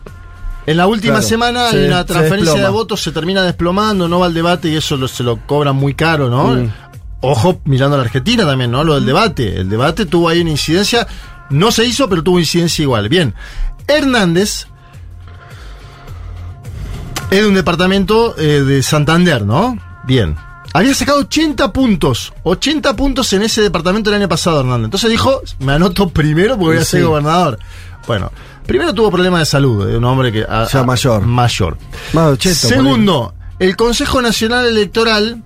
En 0.70 0.78
la 0.78 0.86
última 0.88 1.16
Claro, 1.16 1.28
semana 1.28 1.72
se- 1.72 1.90
se 1.92 2.04
transferencia 2.06 2.62
de 2.62 2.70
votos, 2.70 3.02
se 3.02 3.12
termina 3.12 3.42
desplomando, 3.44 4.08
no 4.08 4.20
va 4.20 4.28
al 4.28 4.34
debate 4.34 4.70
y 4.70 4.76
eso 4.76 4.98
lo- 4.98 5.08
se 5.08 5.24
lo 5.24 5.38
cobran 5.48 5.76
muy 5.76 5.96
caro, 5.96 6.30
¿no? 6.30 6.50
Mm. 6.56 6.72
Ojo, 7.22 7.60
mirando 7.66 7.96
a 7.96 7.98
la 8.00 8.06
Argentina 8.06 8.46
también, 8.46 8.70
¿no? 8.72 8.84
Lo 8.84 8.94
del 8.96 9.06
debate. 9.06 9.62
El 9.62 9.68
debate 9.70 10.06
tuvo 10.06 10.30
ahí 10.30 10.42
una 10.42 10.52
incidencia, 10.52 11.08
no 11.50 11.72
se 11.72 11.86
hizo, 11.86 12.08
pero 12.08 12.22
tuvo 12.24 12.40
incidencia 12.40 12.84
igual. 12.84 13.10
Bien, 13.10 13.34
Hernández 13.88 14.68
es 17.32 17.42
de 17.42 17.48
un 17.48 17.54
departamento 17.54 18.36
eh, 18.38 18.62
de 18.62 18.82
Santander, 18.84 19.44
¿no? 19.46 19.78
Bien. 20.06 20.36
Había 20.74 20.94
sacado 20.94 21.20
80 21.22 21.74
puntos, 21.74 22.32
80 22.44 22.96
puntos 22.96 23.34
en 23.34 23.42
ese 23.42 23.62
departamento 23.62 24.12
el 24.12 24.16
año 24.18 24.30
pasado, 24.30 24.60
Hernández. 24.60 24.86
Entonces 24.86 25.10
dijo, 25.10 25.42
me 25.60 25.74
anoto 25.74 26.10
primero 26.10 26.58
porque 26.58 26.76
voy 26.76 26.78
a 26.78 26.86
Sí. 26.86 26.92
ser 26.92 27.06
gobernador. 27.06 27.58
Bueno, 28.06 28.32
primero 28.70 28.94
tuvo 28.94 29.12
problemas 29.12 29.42
de 29.42 29.46
salud, 29.46 29.86
de 29.86 29.98
un 29.98 30.06
hombre 30.06 30.32
que... 30.32 30.44
a- 30.48 30.66
Ya 30.72 30.80
a- 30.80 30.84
mayor. 30.84 31.26
Mayor. 31.26 31.78
80, 32.14 32.34
por 32.40 32.48
ahí. 32.48 32.54
Segundo, 32.56 33.34
el 33.60 33.76
Consejo 33.76 34.22
Nacional 34.22 34.66
Electoral 34.68 35.44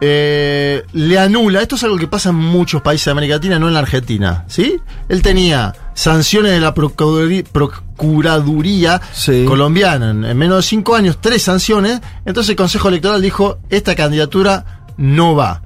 eh, 0.00 0.82
le 0.92 1.18
anula, 1.18 1.62
esto 1.62 1.76
es 1.76 1.84
algo 1.84 1.96
que 1.96 2.08
pasa 2.08 2.30
en 2.30 2.34
muchos 2.34 2.82
países 2.82 3.04
de 3.06 3.10
América 3.12 3.34
Latina, 3.36 3.58
no 3.58 3.68
en 3.68 3.74
la 3.74 3.80
Argentina, 3.80 4.44
¿sí? 4.48 4.76
Él 5.08 5.22
tenía 5.22 5.72
sanciones 5.94 6.52
de 6.52 6.60
la 6.60 6.74
Procuraduría, 6.74 7.44
Procuraduría 7.52 9.00
Sí. 9.12 9.44
colombiana 9.46 10.10
en, 10.10 10.24
en 10.24 10.36
menos 10.36 10.56
de 10.58 10.62
cinco 10.62 10.94
años, 10.96 11.18
tres 11.20 11.42
sanciones, 11.42 12.00
entonces 12.26 12.50
el 12.50 12.56
Consejo 12.56 12.88
Electoral 12.88 13.22
dijo, 13.22 13.58
esta 13.70 13.94
candidatura 13.94 14.84
no 14.96 15.34
va. 15.36 15.62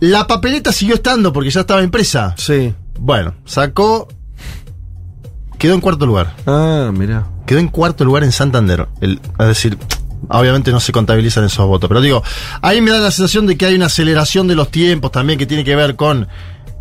La 0.00 0.26
papeleta 0.26 0.72
siguió 0.72 0.96
estando 0.96 1.32
porque 1.32 1.50
ya 1.50 1.60
estaba 1.60 1.82
impresa. 1.82 2.34
Sí. 2.36 2.74
Bueno, 2.98 3.34
sacó... 3.44 4.08
Quedó 5.64 5.74
en 5.74 5.80
cuarto 5.80 6.04
lugar 6.04 6.34
Ah, 6.46 6.90
mira. 6.92 7.24
quedó 7.46 7.58
en 7.58 7.68
cuarto 7.68 8.04
lugar 8.04 8.22
en 8.22 8.32
Santander. 8.32 8.86
El, 9.00 9.18
es 9.38 9.46
decir, 9.46 9.78
obviamente 10.28 10.70
no 10.72 10.78
se 10.80 10.92
contabilizan 10.92 11.44
esos 11.44 11.66
votos, 11.66 11.88
pero 11.88 12.02
digo, 12.02 12.22
ahí 12.60 12.82
me 12.82 12.90
da 12.90 12.98
la 13.00 13.10
sensación 13.10 13.46
de 13.46 13.56
que 13.56 13.64
hay 13.64 13.74
una 13.76 13.86
aceleración 13.86 14.46
de 14.46 14.56
los 14.56 14.70
tiempos 14.70 15.10
también 15.10 15.38
que 15.38 15.46
tiene 15.46 15.64
que 15.64 15.74
ver 15.74 15.96
con. 15.96 16.28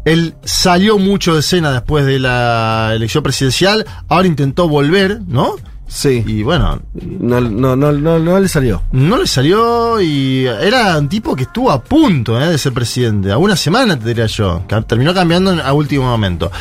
Él 0.03 0.35
salió 0.43 0.97
mucho 0.99 1.33
de 1.33 1.39
escena 1.39 1.71
después 1.71 2.05
de 2.05 2.19
la 2.19 2.91
elección 2.93 3.23
presidencial, 3.23 3.85
ahora 4.09 4.27
intentó 4.27 4.67
volver, 4.67 5.21
¿no? 5.27 5.55
Sí. 5.87 6.23
Y 6.25 6.41
bueno, 6.43 6.81
No, 6.93 7.39
no, 7.39 7.75
no, 7.75 7.91
no, 7.91 8.17
no 8.19 8.39
le 8.39 8.47
salió. 8.47 8.81
no 8.91 9.15
le 9.17 9.27
salió 9.27 10.01
y 10.01 10.45
era 10.45 10.97
un 10.97 11.07
tipo 11.07 11.35
que 11.35 11.43
estuvo 11.43 11.69
a 11.71 11.81
punto 11.83 12.41
¿eh? 12.41 12.47
de 12.49 12.57
ser 12.57 12.73
presidente. 12.73 13.31
A 13.31 13.37
una 13.37 13.55
semana, 13.55 13.97
te 13.97 14.07
diría 14.07 14.25
yo. 14.25 14.63
terminó 14.87 15.13
cambiando 15.13 15.51
a 15.63 15.71
último 15.73 16.05
momento. 16.05 16.51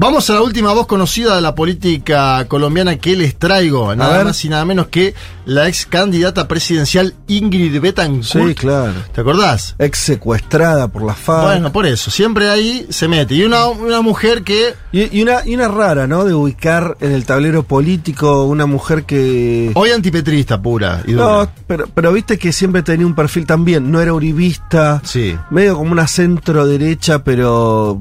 Vamos 0.00 0.30
a 0.30 0.34
la 0.34 0.42
última 0.42 0.72
voz 0.72 0.86
conocida 0.86 1.34
de 1.34 1.40
la 1.40 1.56
política 1.56 2.46
colombiana 2.46 2.98
que 2.98 3.16
les 3.16 3.34
traigo. 3.36 3.96
Nada 3.96 4.22
más 4.22 4.44
y 4.44 4.48
nada 4.48 4.64
menos 4.64 4.86
que 4.86 5.12
la 5.44 5.66
ex 5.66 5.86
candidata 5.86 6.46
presidencial 6.46 7.14
Ingrid 7.26 7.80
Betancourt. 7.80 8.48
Sí, 8.50 8.54
claro. 8.54 8.92
¿Te 9.12 9.22
acordás? 9.22 9.74
Ex 9.76 9.98
secuestrada 9.98 10.86
por 10.86 11.02
la 11.02 11.14
FARC. 11.14 11.46
Bueno, 11.46 11.72
por 11.72 11.84
eso. 11.84 12.12
Siempre 12.12 12.48
ahí 12.48 12.86
se 12.90 13.08
mete. 13.08 13.34
Y 13.34 13.42
una, 13.42 13.66
una 13.66 14.00
mujer 14.00 14.44
que 14.44 14.72
y, 14.92 15.18
y 15.18 15.20
una, 15.20 15.44
y 15.44 15.56
una 15.56 15.66
rara, 15.66 16.06
¿no? 16.06 16.24
De 16.24 16.32
ubicar 16.32 16.96
en 17.00 17.10
el 17.10 17.26
tablero 17.26 17.64
político 17.64 18.44
una 18.44 18.66
mujer 18.66 19.02
que. 19.02 19.72
hoy 19.74 19.90
antipetrista 19.90 20.62
pura 20.62 21.02
y 21.08 21.14
dura. 21.14 21.24
No, 21.24 21.50
pero, 21.66 21.88
pero 21.92 22.12
viste 22.12 22.38
que 22.38 22.52
siempre 22.52 22.84
tenía 22.84 23.04
un 23.04 23.16
perfil 23.16 23.46
también. 23.46 23.90
No 23.90 24.00
era 24.00 24.14
uribista. 24.14 25.02
Sí. 25.04 25.36
Medio 25.50 25.76
como 25.76 25.90
una 25.90 26.06
centro 26.06 26.68
derecha, 26.68 27.24
pero. 27.24 28.00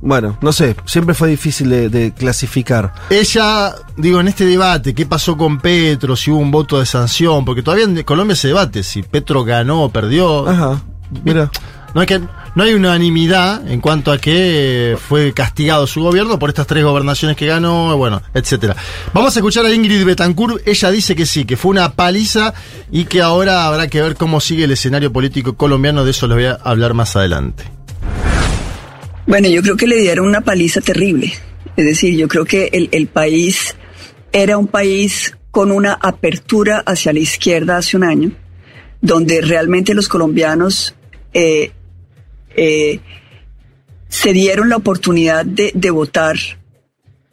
Bueno, 0.00 0.38
no 0.40 0.50
sé. 0.50 0.74
Siempre 0.86 1.14
fue 1.14 1.33
difícil 1.36 1.68
de, 1.70 1.88
de 1.88 2.12
clasificar. 2.12 2.92
Ella, 3.10 3.74
digo, 3.96 4.20
en 4.20 4.28
este 4.28 4.44
debate, 4.44 4.94
¿qué 4.94 5.06
pasó 5.06 5.36
con 5.36 5.60
Petro? 5.60 6.16
Si 6.16 6.30
hubo 6.30 6.38
un 6.38 6.50
voto 6.50 6.78
de 6.78 6.86
sanción, 6.86 7.44
porque 7.44 7.62
todavía 7.62 7.84
en 7.84 8.02
Colombia 8.02 8.36
se 8.36 8.48
debate 8.48 8.82
si 8.82 9.02
Petro 9.02 9.44
ganó 9.44 9.82
o 9.82 9.88
perdió. 9.88 10.48
Ajá. 10.48 10.82
Mira. 11.24 11.50
No, 11.94 12.00
hay 12.00 12.08
que, 12.08 12.18
no 12.18 12.64
hay 12.64 12.74
unanimidad 12.74 13.70
en 13.70 13.80
cuanto 13.80 14.10
a 14.10 14.18
que 14.18 14.98
fue 15.00 15.32
castigado 15.32 15.86
su 15.86 16.02
gobierno 16.02 16.40
por 16.40 16.48
estas 16.48 16.66
tres 16.66 16.82
gobernaciones 16.82 17.36
que 17.36 17.46
ganó, 17.46 17.96
bueno, 17.96 18.20
etcétera. 18.34 18.74
Vamos 19.12 19.36
a 19.36 19.38
escuchar 19.38 19.64
a 19.64 19.72
Ingrid 19.72 20.04
Betancourt. 20.04 20.66
Ella 20.66 20.90
dice 20.90 21.14
que 21.14 21.24
sí, 21.24 21.44
que 21.44 21.56
fue 21.56 21.70
una 21.70 21.92
paliza 21.92 22.52
y 22.90 23.04
que 23.04 23.22
ahora 23.22 23.66
habrá 23.66 23.86
que 23.86 24.02
ver 24.02 24.16
cómo 24.16 24.40
sigue 24.40 24.64
el 24.64 24.72
escenario 24.72 25.12
político 25.12 25.54
colombiano. 25.54 26.04
De 26.04 26.10
eso 26.10 26.26
les 26.26 26.36
voy 26.36 26.46
a 26.46 26.58
hablar 26.64 26.94
más 26.94 27.14
adelante. 27.14 27.62
Bueno, 29.26 29.48
yo 29.48 29.62
creo 29.62 29.76
que 29.76 29.86
le 29.86 29.96
dieron 29.96 30.26
una 30.26 30.42
paliza 30.42 30.80
terrible. 30.80 31.32
Es 31.76 31.84
decir, 31.84 32.16
yo 32.16 32.28
creo 32.28 32.44
que 32.44 32.68
el, 32.72 32.88
el 32.92 33.06
país 33.06 33.74
era 34.32 34.58
un 34.58 34.66
país 34.66 35.36
con 35.50 35.70
una 35.70 35.94
apertura 35.94 36.82
hacia 36.84 37.12
la 37.12 37.20
izquierda 37.20 37.76
hace 37.76 37.96
un 37.96 38.04
año, 38.04 38.32
donde 39.00 39.40
realmente 39.40 39.94
los 39.94 40.08
colombianos 40.08 40.94
eh, 41.32 41.72
eh, 42.56 43.00
se 44.08 44.32
dieron 44.32 44.68
la 44.68 44.76
oportunidad 44.76 45.44
de, 45.44 45.70
de 45.74 45.90
votar 45.90 46.36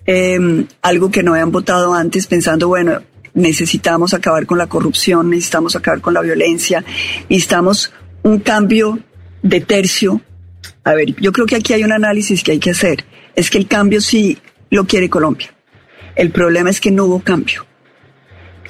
eh, 0.05 0.65
algo 0.81 1.11
que 1.11 1.23
no 1.23 1.33
habían 1.33 1.51
votado 1.51 1.93
antes, 1.93 2.27
pensando, 2.27 2.67
bueno, 2.67 3.01
necesitamos 3.33 4.13
acabar 4.13 4.45
con 4.45 4.57
la 4.57 4.67
corrupción, 4.67 5.29
necesitamos 5.29 5.75
acabar 5.75 6.01
con 6.01 6.13
la 6.13 6.21
violencia, 6.21 6.83
necesitamos 7.29 7.91
un 8.23 8.39
cambio 8.39 8.99
de 9.41 9.61
tercio 9.61 10.21
a 10.83 10.93
ver, 10.93 11.15
yo 11.19 11.31
creo 11.31 11.45
que 11.45 11.55
aquí 11.55 11.73
hay 11.73 11.83
un 11.83 11.91
análisis 11.91 12.43
que 12.43 12.53
hay 12.53 12.59
que 12.59 12.71
hacer. 12.71 13.05
Es 13.35 13.49
que 13.49 13.57
el 13.57 13.67
cambio 13.67 14.01
sí 14.01 14.37
lo 14.69 14.85
quiere 14.85 15.09
Colombia. 15.09 15.53
El 16.15 16.31
problema 16.31 16.69
es 16.69 16.79
que 16.81 16.91
no 16.91 17.05
hubo 17.05 17.21
cambio. 17.21 17.65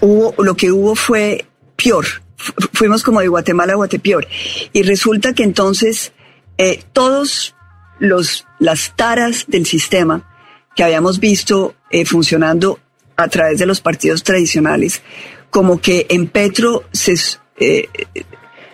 Hubo, 0.02 0.34
lo 0.44 0.56
que 0.56 0.72
hubo 0.72 0.96
fue 0.96 1.46
peor. 1.76 2.06
Fu- 2.38 2.54
Fuimos 2.74 3.04
como 3.04 3.22
de 3.22 3.28
Guatemala 3.28 3.74
a 3.74 3.76
Guatepeor. 3.78 4.28
Y 4.74 4.84
resulta 4.84 5.34
que 5.34 5.44
entonces 5.44 6.12
eh, 6.58 6.84
todos 6.94 7.56
los, 8.00 8.46
las 8.60 8.96
taras 8.96 9.46
del 9.48 9.66
sistema 9.66 10.28
que 10.76 10.84
habíamos 10.84 11.20
visto 11.20 11.76
eh, 11.92 12.06
funcionando 12.06 12.80
a 13.16 13.28
través 13.28 13.60
de 13.60 13.66
los 13.66 13.82
partidos 13.82 14.24
tradicionales, 14.24 15.02
como 15.50 15.80
que 15.82 16.08
en 16.10 16.28
Petro 16.28 16.84
se, 16.92 17.14
eh, 17.58 17.88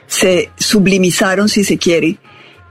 se 0.05 0.51
sublimizaron, 0.57 1.49
si 1.49 1.63
se 1.63 1.77
quiere, 1.77 2.17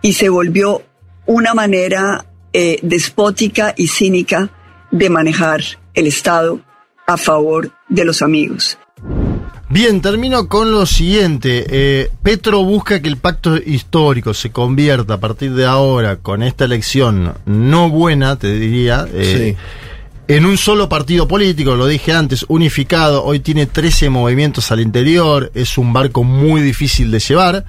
y 0.06 0.12
se 0.12 0.28
volvió 0.28 0.82
una 1.26 1.52
manera 1.52 2.26
eh, 2.52 2.78
despótica 2.80 3.74
y 3.76 3.88
cínica 3.88 4.50
de 4.92 5.10
manejar 5.10 5.62
el 5.94 6.06
Estado 6.06 6.60
a 7.08 7.16
favor 7.16 7.72
de 7.88 8.04
los 8.04 8.22
amigos. 8.22 8.78
Bien, 9.68 10.00
termino 10.00 10.46
con 10.46 10.70
lo 10.70 10.86
siguiente. 10.86 11.66
Eh, 11.68 12.10
Petro 12.22 12.62
busca 12.62 13.02
que 13.02 13.08
el 13.08 13.16
pacto 13.16 13.56
histórico 13.56 14.32
se 14.32 14.52
convierta 14.52 15.14
a 15.14 15.18
partir 15.18 15.54
de 15.54 15.64
ahora, 15.66 16.18
con 16.18 16.44
esta 16.44 16.66
elección 16.66 17.34
no 17.44 17.90
buena, 17.90 18.36
te 18.36 18.54
diría, 18.54 19.08
eh, 19.12 19.56
en 20.28 20.46
un 20.46 20.56
solo 20.56 20.88
partido 20.88 21.26
político, 21.26 21.74
lo 21.74 21.88
dije 21.88 22.12
antes, 22.12 22.44
unificado. 22.46 23.24
Hoy 23.24 23.40
tiene 23.40 23.66
13 23.66 24.08
movimientos 24.10 24.70
al 24.70 24.78
interior, 24.78 25.50
es 25.52 25.76
un 25.78 25.92
barco 25.92 26.22
muy 26.22 26.60
difícil 26.60 27.10
de 27.10 27.18
llevar. 27.18 27.64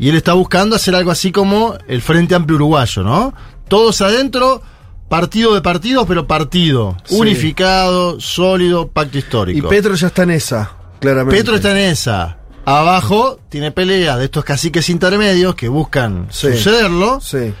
Y 0.00 0.08
él 0.08 0.16
está 0.16 0.32
buscando 0.32 0.74
hacer 0.74 0.94
algo 0.96 1.10
así 1.10 1.30
como 1.30 1.76
el 1.86 2.00
Frente 2.02 2.34
Amplio 2.34 2.56
Uruguayo, 2.56 3.02
¿no? 3.02 3.34
Todos 3.68 4.00
adentro, 4.00 4.62
partido 5.08 5.54
de 5.54 5.60
partidos, 5.60 6.06
pero 6.08 6.26
partido. 6.26 6.96
Sí. 7.04 7.16
Unificado, 7.16 8.18
sólido, 8.18 8.88
pacto 8.88 9.18
histórico. 9.18 9.66
Y 9.66 9.70
Petro 9.70 9.94
ya 9.94 10.06
está 10.06 10.22
en 10.22 10.30
esa, 10.30 10.72
claramente. 11.00 11.36
Petro 11.36 11.56
está 11.56 11.70
en 11.72 11.76
esa. 11.92 12.38
Abajo 12.64 13.38
tiene 13.48 13.70
pelea 13.72 14.16
de 14.16 14.24
estos 14.24 14.44
caciques 14.44 14.88
intermedios 14.88 15.54
que 15.54 15.68
buscan 15.68 16.26
Sí. 16.30 16.48
sucederlo. 16.52 17.20
Sí. 17.20 17.52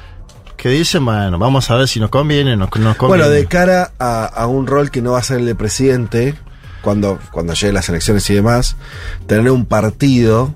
Que 0.56 0.68
dicen, 0.70 1.04
bueno, 1.04 1.38
vamos 1.38 1.70
a 1.70 1.76
ver 1.76 1.88
si 1.88 2.00
nos 2.00 2.10
conviene, 2.10 2.56
nos, 2.56 2.68
nos 2.78 2.96
conviene. 2.96 3.24
Bueno, 3.24 3.28
de 3.28 3.46
cara 3.46 3.92
a, 3.98 4.24
a 4.24 4.46
un 4.46 4.66
rol 4.66 4.90
que 4.90 5.02
no 5.02 5.12
va 5.12 5.18
a 5.18 5.22
ser 5.22 5.40
el 5.40 5.46
de 5.46 5.54
presidente, 5.54 6.34
cuando, 6.82 7.18
cuando 7.32 7.52
lleguen 7.54 7.74
las 7.74 7.88
elecciones 7.88 8.28
y 8.30 8.34
demás, 8.34 8.76
tener 9.26 9.50
un 9.50 9.64
partido 9.66 10.54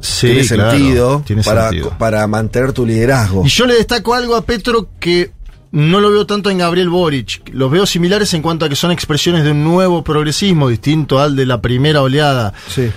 Sí, 0.00 0.28
tiene 0.28 0.46
claro, 0.46 0.70
sentido, 0.70 1.22
tiene 1.26 1.42
para, 1.42 1.68
sentido. 1.70 1.98
para 1.98 2.26
mantener 2.26 2.72
tu 2.72 2.86
liderazgo. 2.86 3.44
Y 3.44 3.48
yo 3.48 3.66
le 3.66 3.74
destaco 3.74 4.14
algo 4.14 4.36
a 4.36 4.42
Petro 4.42 4.88
que 5.00 5.32
no 5.72 6.00
lo 6.00 6.10
veo 6.10 6.26
tanto 6.26 6.50
en 6.50 6.58
Gabriel 6.58 6.88
Boric. 6.88 7.50
Los 7.52 7.70
veo 7.70 7.84
similares 7.86 8.32
en 8.34 8.42
cuanto 8.42 8.64
a 8.64 8.68
que 8.68 8.76
son 8.76 8.90
expresiones 8.90 9.44
de 9.44 9.50
un 9.50 9.64
nuevo 9.64 10.02
progresismo 10.04 10.68
distinto 10.68 11.20
al 11.20 11.36
de 11.36 11.46
la 11.46 11.60
primera 11.60 12.02
oleada. 12.02 12.54
Sí. 12.68 12.90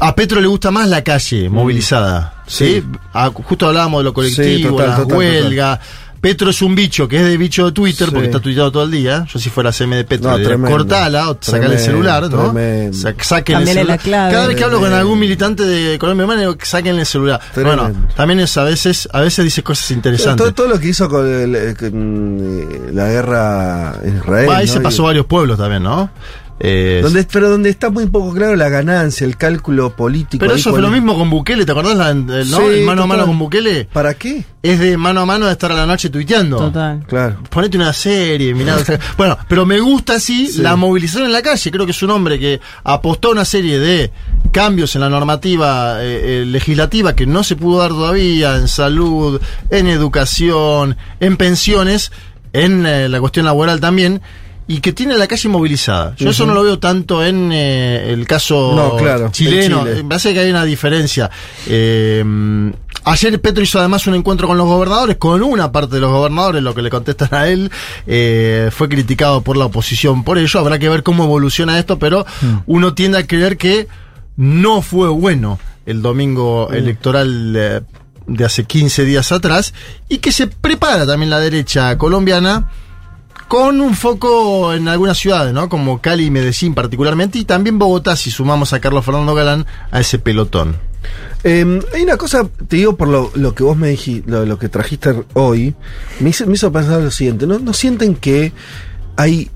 A 0.00 0.14
Petro 0.14 0.40
le 0.40 0.46
gusta 0.46 0.70
más 0.70 0.88
la 0.88 1.02
calle 1.02 1.48
movilizada. 1.48 2.42
¿sí? 2.46 2.82
Mm. 2.84 2.92
Sí. 2.92 2.98
Ah, 3.12 3.30
justo 3.34 3.66
hablábamos 3.66 4.00
de 4.00 4.04
lo 4.04 4.14
colectivo, 4.14 4.44
Sí, 4.44 4.62
total, 4.62 4.88
las 4.88 4.98
total. 5.02 5.80
Petro 6.20 6.50
es 6.50 6.60
un 6.62 6.74
bicho 6.74 7.06
que 7.06 7.16
es 7.18 7.24
de 7.24 7.36
bicho 7.36 7.66
de 7.66 7.72
Twitter 7.72 8.08
Sí. 8.08 8.12
porque 8.12 8.26
está 8.26 8.40
tuiteado 8.40 8.72
todo 8.72 8.82
el 8.82 8.90
día. 8.90 9.24
Yo 9.32 9.38
si 9.38 9.50
fuera 9.50 9.72
CM 9.72 9.94
de 9.96 10.04
Petro, 10.04 10.30
No, 10.30 10.36
tremendo. 10.36 10.70
cortala 10.76 11.30
o 11.30 11.38
sacale 11.40 11.74
el 11.74 11.80
celular, 11.80 12.28
¿no? 12.30 12.50
tremendo. 12.52 12.96
Sa- 12.96 13.14
sáquenle 13.20 13.62
el 13.62 13.68
celular. 13.68 13.86
la 13.86 13.98
clave. 13.98 14.32
Cada 14.32 14.46
vez 14.48 14.56
que 14.56 14.64
hablo 14.64 14.80
con 14.80 14.92
algún 14.92 15.18
militante 15.18 15.62
de 15.64 15.98
Colombia 15.98 16.24
Humana, 16.24 16.40
digo, 16.40 16.56
sáquenle 16.62 17.02
el 17.02 17.06
celular. 17.06 17.40
Tremendo. 17.54 17.84
Bueno, 17.84 18.06
también 18.16 18.40
es 18.40 18.56
a 18.56 18.64
veces, 18.64 19.08
a 19.12 19.20
veces 19.20 19.44
dice 19.44 19.62
cosas 19.62 19.90
interesantes. 19.92 20.36
Todo, 20.44 20.52
todo 20.54 20.68
lo 20.68 20.80
que 20.80 20.88
hizo 20.88 21.08
con, 21.08 21.26
el- 21.26 21.54
eh, 21.54 21.74
con, 21.78 22.38
eh, 22.40 22.90
la 22.92 23.08
guerra 23.08 23.94
en 24.02 24.16
Israel. 24.18 24.50
Ahí 24.50 24.66
¿no? 24.66 24.72
se 24.72 24.80
pasó 24.80 25.02
Y- 25.02 25.06
varios 25.06 25.26
pueblos 25.26 25.56
también, 25.58 25.82
¿no? 25.82 26.10
Eh, 26.60 27.00
donde, 27.02 27.22
pero 27.24 27.48
donde 27.50 27.70
está 27.70 27.88
muy 27.88 28.06
poco 28.06 28.34
claro 28.34 28.56
la 28.56 28.68
ganancia, 28.68 29.24
el 29.24 29.36
cálculo 29.36 29.94
político. 29.94 30.40
pero 30.40 30.56
eso 30.56 30.70
fue 30.70 30.80
lo 30.80 30.90
mismo 30.90 31.16
con 31.16 31.30
Bukele, 31.30 31.64
¿te 31.64 31.70
acordás? 31.70 31.96
La- 31.96 32.10
el, 32.10 32.26
¿no? 32.26 32.44
Sí, 32.44 32.64
el 32.78 32.84
mano 32.84 33.04
a 33.04 33.06
mano 33.06 33.26
con 33.26 33.38
Bukele. 33.38 33.84
¿Para 33.92 34.14
qué? 34.14 34.44
Es 34.62 34.80
de 34.80 34.96
mano 34.96 35.20
a 35.20 35.24
mano 35.26 35.46
de 35.46 35.52
estar 35.52 35.70
a 35.70 35.76
la 35.76 35.86
noche 35.86 36.10
tuiteando. 36.10 36.56
Total. 36.58 37.04
Claro. 37.06 37.36
Ponete 37.48 37.76
una 37.76 37.92
serie, 37.92 38.54
mirá. 38.54 38.76
bueno, 39.16 39.38
pero 39.48 39.64
me 39.66 39.78
gusta 39.78 40.14
así 40.14 40.48
Sí. 40.48 40.60
la 40.62 40.74
movilización 40.74 41.26
en 41.26 41.32
la 41.32 41.42
calle. 41.42 41.70
Creo 41.70 41.84
que 41.86 41.92
es 41.92 42.02
un 42.02 42.10
hombre 42.10 42.38
que 42.40 42.60
apostó 42.82 43.28
a 43.28 43.32
una 43.32 43.44
serie 43.44 43.78
de 43.78 44.10
cambios 44.50 44.94
en 44.96 45.02
la 45.02 45.08
normativa 45.08 46.02
eh, 46.02 46.42
eh, 46.42 46.44
legislativa 46.44 47.14
que 47.14 47.26
no 47.26 47.44
se 47.44 47.54
pudo 47.54 47.78
dar 47.80 47.90
todavía 47.90 48.56
en 48.56 48.66
salud, 48.66 49.40
en 49.70 49.86
educación, 49.86 50.96
en 51.20 51.36
pensiones, 51.36 52.10
en 52.52 52.84
eh, 52.86 53.08
la 53.08 53.20
cuestión 53.20 53.46
laboral 53.46 53.78
también. 53.80 54.20
Y 54.70 54.80
que 54.80 54.92
tiene 54.92 55.16
la 55.16 55.26
calle 55.26 55.48
movilizada. 55.48 56.14
Yo 56.16 56.28
eso 56.28 56.44
no 56.44 56.52
lo 56.52 56.62
veo 56.62 56.78
tanto 56.78 57.24
en 57.24 57.50
eh, 57.52 58.12
el 58.12 58.26
caso 58.26 58.74
No, 58.76 58.96
claro, 58.96 59.30
chileno. 59.32 59.80
en 59.80 59.84
Chile. 59.86 60.02
Me 60.02 60.08
parece 60.10 60.34
que 60.34 60.40
hay 60.40 60.50
una 60.50 60.64
diferencia. 60.64 61.30
Eh, 61.66 62.22
ayer 63.04 63.40
Petro 63.40 63.62
hizo 63.62 63.78
además 63.78 64.06
un 64.06 64.14
encuentro 64.14 64.46
con 64.46 64.58
los 64.58 64.66
gobernadores, 64.66 65.16
con 65.16 65.42
una 65.42 65.72
parte 65.72 65.94
de 65.94 66.02
los 66.02 66.12
gobernadores, 66.12 66.62
lo 66.62 66.74
que 66.74 66.82
le 66.82 66.90
contestan 66.90 67.30
a 67.32 67.48
él, 67.48 67.70
eh, 68.06 68.68
fue 68.70 68.90
criticado 68.90 69.40
por 69.40 69.56
la 69.56 69.64
oposición 69.64 70.22
por 70.22 70.36
ello. 70.36 70.60
Habrá 70.60 70.78
que 70.78 70.88
ver 70.90 71.02
cómo 71.02 71.24
evoluciona 71.24 71.78
esto, 71.78 71.98
pero 71.98 72.26
uno 72.66 72.94
tiende 72.94 73.18
a 73.18 73.26
creer 73.26 73.56
que 73.56 73.88
no 74.36 74.82
fue 74.82 75.08
bueno 75.08 75.58
el 75.86 76.02
domingo 76.02 76.70
electoral 76.70 77.54
eh, 77.56 77.80
de 78.26 78.44
hace 78.44 78.64
15 78.64 79.06
días 79.06 79.32
atrás 79.32 79.72
y 80.08 80.18
que 80.18 80.32
se 80.32 80.46
prepara 80.46 81.06
también 81.06 81.30
la 81.30 81.40
derecha 81.40 81.96
colombiana 81.96 82.70
con 83.48 83.80
un 83.80 83.94
foco 83.94 84.74
en 84.74 84.88
algunas 84.88 85.18
ciudades, 85.18 85.54
¿no? 85.54 85.68
Como 85.68 86.00
Cali 86.00 86.26
y 86.26 86.30
Medellín 86.30 86.74
particularmente, 86.74 87.38
y 87.38 87.44
también 87.44 87.78
Bogotá, 87.78 88.14
si 88.14 88.30
sumamos 88.30 88.74
a 88.74 88.80
Carlos 88.80 89.04
Fernando 89.04 89.34
Galán 89.34 89.66
a 89.90 90.00
ese 90.00 90.18
pelotón. 90.18 90.76
Eh, 91.44 91.80
hay 91.94 92.02
una 92.02 92.16
cosa, 92.16 92.46
te 92.68 92.76
digo 92.76 92.96
por 92.96 93.08
lo, 93.08 93.30
lo 93.34 93.54
que 93.54 93.62
vos 93.62 93.76
me 93.76 93.88
dijiste, 93.88 94.30
lo, 94.30 94.58
que 94.58 94.68
trajiste 94.68 95.24
hoy, 95.32 95.74
me 96.20 96.30
hizo, 96.30 96.72
pensar 96.72 97.00
lo 97.00 97.10
siguiente, 97.10 97.46
¿no, 97.46 97.58
¿no 97.58 97.72
sienten 97.72 98.14
que 98.16 98.52
hay 99.16 99.50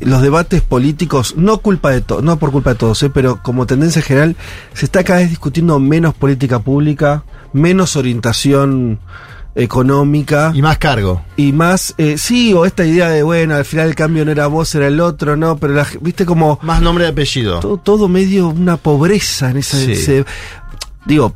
los 0.00 0.22
debates 0.22 0.60
políticos, 0.60 1.34
no 1.36 1.58
culpa 1.58 1.90
de 1.90 2.02
todos, 2.02 2.22
no 2.22 2.38
por 2.38 2.52
culpa 2.52 2.70
de 2.70 2.76
todos, 2.76 3.02
¿eh? 3.02 3.10
pero 3.10 3.42
como 3.42 3.66
tendencia 3.66 4.00
general, 4.00 4.36
se 4.74 4.84
está 4.84 5.02
cada 5.02 5.20
vez 5.20 5.30
discutiendo 5.30 5.80
menos 5.80 6.14
política 6.14 6.60
pública, 6.60 7.24
menos 7.52 7.96
orientación 7.96 9.00
económica 9.54 10.52
Y 10.54 10.62
más 10.62 10.78
cargo. 10.78 11.22
y 11.36 11.52
más, 11.52 11.94
eh, 11.98 12.16
sí, 12.18 12.52
o 12.54 12.64
esta 12.64 12.84
idea 12.86 13.08
de, 13.08 13.22
bueno, 13.22 13.54
al 13.56 13.64
final 13.64 13.88
el 13.88 13.94
cambio 13.94 14.24
no 14.24 14.30
era 14.30 14.46
vos, 14.46 14.74
era 14.74 14.86
el 14.86 15.00
otro, 15.00 15.36
no, 15.36 15.56
pero 15.58 15.74
la, 15.74 15.86
viste 16.00 16.24
como 16.24 16.58
Más 16.62 16.80
nombre 16.80 17.04
de 17.04 17.10
apellido. 17.10 17.60
todo, 17.60 17.76
todo 17.78 18.08
medio 18.08 18.48
una 18.48 18.76
pobreza 18.76 19.50
en 19.50 19.56
esa... 19.58 19.76
Sí. 19.78 19.92
ese- 19.92 20.24
digo, 21.06 21.34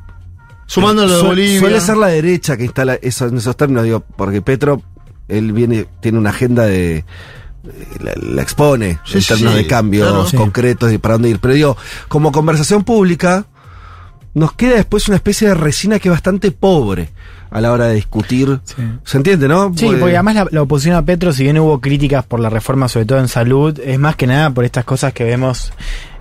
Sumando 0.66 1.04
lo 1.06 1.12
de 1.14 1.20
Su- 1.20 1.26
Bolivia. 1.26 1.60
Suele 1.60 1.80
ser 1.80 1.96
la 1.98 2.06
derecha 2.06 2.56
que 2.56 2.64
instala 2.64 2.94
eso 2.94 3.26
en 3.26 3.36
esos 3.36 3.56
términos, 3.56 3.84
digo, 3.84 4.00
porque 4.00 4.40
Petro, 4.40 4.80
él 5.28 5.52
viene, 5.52 5.86
tiene 6.00 6.16
una 6.18 6.30
agenda 6.30 6.64
de. 6.64 6.96
eh, 6.98 7.04
La, 8.00 8.12
la 8.16 8.40
expone 8.42 8.98
Sí, 9.04 9.18
en 9.18 9.24
términos 9.24 9.52
sí, 9.52 9.58
de 9.58 9.66
cambios 9.66 10.08
claro. 10.08 10.26
Sí. 10.26 10.36
concretos 10.36 10.90
y 10.92 10.96
para 10.96 11.14
dónde 11.14 11.28
ir. 11.28 11.40
Pero 11.40 11.52
digo, 11.54 11.76
como 12.08 12.32
conversación 12.32 12.84
pública, 12.84 13.44
nos 14.32 14.52
queda 14.54 14.76
después 14.76 15.08
una 15.08 15.16
especie 15.16 15.48
de 15.48 15.54
resina 15.54 15.98
que 15.98 16.08
es 16.08 16.12
bastante 16.12 16.52
pobre 16.52 17.10
a 17.52 17.60
la 17.60 17.72
hora 17.72 17.86
de 17.86 17.94
discutir. 17.94 18.60
Sí. 18.64 18.82
¿Se 19.04 19.16
entiende, 19.16 19.48
no? 19.48 19.72
Sí, 19.76 19.86
porque 19.86 20.14
además 20.14 20.34
la, 20.34 20.48
la 20.50 20.62
oposición 20.62 20.96
a 20.96 21.04
Petro, 21.04 21.32
si 21.32 21.44
bien 21.44 21.58
hubo 21.58 21.80
críticas 21.80 22.24
por 22.24 22.40
la 22.40 22.48
reforma, 22.50 22.88
sobre 22.88 23.06
todo 23.06 23.18
en 23.18 23.28
salud, 23.28 23.78
es 23.78 23.98
más 23.98 24.16
que 24.16 24.26
nada 24.26 24.50
por 24.50 24.64
estas 24.64 24.84
cosas 24.84 25.12
que 25.12 25.24
vemos, 25.24 25.72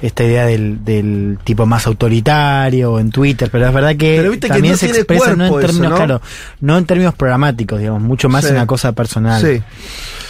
esta 0.02 0.24
idea 0.24 0.46
del, 0.46 0.84
del 0.84 1.38
tipo 1.44 1.66
más 1.66 1.86
autoritario 1.88 3.00
en 3.00 3.12
Twitter, 3.12 3.50
pero 3.52 3.68
es 3.68 3.74
verdad 3.74 3.96
que 3.96 4.22
viste 4.30 4.48
que 4.48 4.54
también 4.54 4.74
no 4.74 4.78
se 4.78 4.88
expresa 4.90 5.36
no 5.36 5.46
en 5.46 5.50
cuerpo 5.52 5.60
eso, 5.60 5.68
términos, 5.68 5.90
¿no? 5.92 5.96
claro, 6.06 6.22
no 6.62 6.78
en 6.78 6.86
términos 6.86 7.14
programáticos, 7.16 7.80
digamos, 7.80 8.02
mucho 8.02 8.28
más 8.30 8.46
Sí. 8.46 8.52
una 8.52 8.66
cosa 8.66 8.94
personal. 8.94 9.42
Sí. 9.42 9.62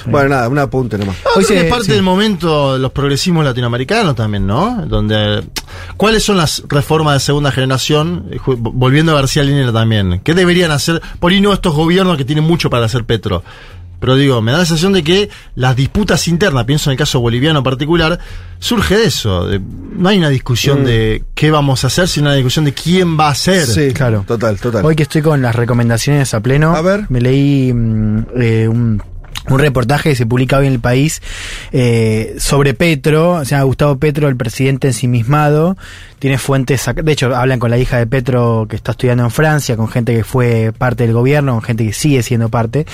Bueno, 0.08 0.30
nada, 0.30 0.50
un 0.50 0.58
apunte 0.58 0.98
nomás. 0.98 1.16
No, 1.24 1.32
Hoy 1.36 1.46
creo 1.46 1.48
que 1.48 1.54
se- 1.62 1.66
es 1.68 1.70
parte 1.72 1.86
sí. 1.86 1.92
del 1.92 2.02
momento 2.04 2.74
de 2.74 2.80
los 2.80 2.92
progresismos 2.92 3.46
latinoamericanos 3.46 4.16
también, 4.16 4.46
¿no? 4.48 4.84
Donde 4.88 5.44
¿Cuáles 5.96 6.24
son 6.24 6.38
las 6.38 6.64
reformas 6.68 7.14
de 7.16 7.20
segunda 7.22 7.52
generación? 7.52 8.26
Eh, 8.32 8.40
Volviendo 8.46 9.12
a 9.14 9.16
García 9.16 9.44
Linera 9.44 9.72
también. 9.72 10.20
¿Qué 10.24 10.34
deberían 10.34 10.72
hacer? 10.72 11.02
Por 11.20 11.32
ahí 11.32 11.40
no 11.40 11.54
estos 11.54 11.74
gobiernos 11.76 12.18
que 12.18 12.26
tienen 12.26 12.44
mucho 12.44 12.70
para 12.70 12.86
hacer 12.88 13.06
Petro. 13.06 13.44
Pero 14.02 14.16
digo, 14.18 14.42
me 14.42 14.52
da 14.52 14.58
la 14.58 14.66
sensación 14.66 14.92
de 14.92 15.04
que 15.04 15.30
las 15.56 15.76
disputas 15.78 16.28
internas, 16.28 16.66
pienso 16.66 16.90
en 16.90 16.94
el 16.94 16.98
caso 16.98 17.22
boliviano 17.22 17.60
en 17.60 17.64
particular, 17.64 18.20
surge 18.60 18.98
de 18.98 19.06
eso. 19.06 19.46
de- 19.48 19.62
no 19.62 20.10
hay 20.10 20.18
una 20.18 20.30
discusión 20.30 20.82
Mm. 20.82 20.86
de 20.86 21.24
qué 21.36 21.52
vamos 21.52 21.84
a 21.84 21.88
hacer, 21.88 22.08
sino 22.10 22.26
una 22.28 22.36
discusión 22.36 22.66
de 22.66 22.74
quién 22.74 23.18
va 23.18 23.28
a 23.28 23.32
hacer. 23.32 23.66
Sí, 23.66 23.94
claro. 23.94 24.26
Total, 24.28 24.60
total. 24.60 24.84
Hoy 24.84 24.96
que 24.96 25.04
estoy 25.04 25.22
con 25.22 25.42
las 25.42 25.56
recomendaciones 25.56 26.34
a 26.34 26.40
pleno, 26.42 26.76
A 26.76 26.82
ver. 26.82 27.06
me 27.10 27.22
leí 27.22 27.72
mm, 27.74 28.26
eh, 28.42 28.68
un, 28.68 29.02
un 29.50 29.60
reportaje 29.60 30.10
que 30.10 30.16
se 30.16 30.26
publica 30.26 30.58
hoy 30.58 30.68
en 30.68 30.74
el 30.74 30.80
país 30.80 31.22
eh, 31.72 32.36
sobre 32.38 32.74
Petro, 32.74 33.32
o 33.34 33.46
sea, 33.46 33.64
Gustavo 33.64 33.98
Petro, 33.98 34.28
el 34.28 34.36
presidente 34.36 34.88
ensimismado, 34.88 35.78
tiene 36.20 36.38
fuentes, 36.38 36.88
de 36.96 37.12
hecho 37.12 37.36
hablan 37.36 37.60
con 37.60 37.72
la 37.72 37.78
hija 37.78 37.98
de 37.98 38.06
Petro 38.06 38.68
que 38.70 38.76
está 38.76 38.92
estudiando 38.92 39.24
en 39.24 39.32
Francia, 39.32 39.76
con 39.76 39.88
gente 39.88 40.16
que 40.16 40.24
fue 40.24 40.72
parte 40.78 41.06
del 41.06 41.14
gobierno, 41.14 41.54
con 41.54 41.64
gente 41.64 41.86
que 41.86 41.94
sigue 41.94 42.22
siendo 42.24 42.50
parte, 42.50 42.86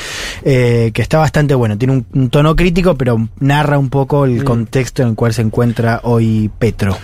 eh, 0.44 0.92
que 0.94 1.02
está 1.02 1.18
bastante 1.18 1.56
bueno, 1.56 1.78
tiene 1.78 1.94
un, 1.94 2.06
un 2.14 2.30
tono 2.30 2.56
crítico, 2.56 2.96
pero 2.96 3.28
narra 3.40 3.78
un 3.78 3.90
poco 3.90 4.26
el 4.26 4.44
contexto 4.44 5.04
en 5.04 5.10
el 5.10 5.16
cual 5.16 5.34
se 5.34 5.42
encuentra 5.42 6.00
hoy 6.04 6.50
Petro. 6.58 6.98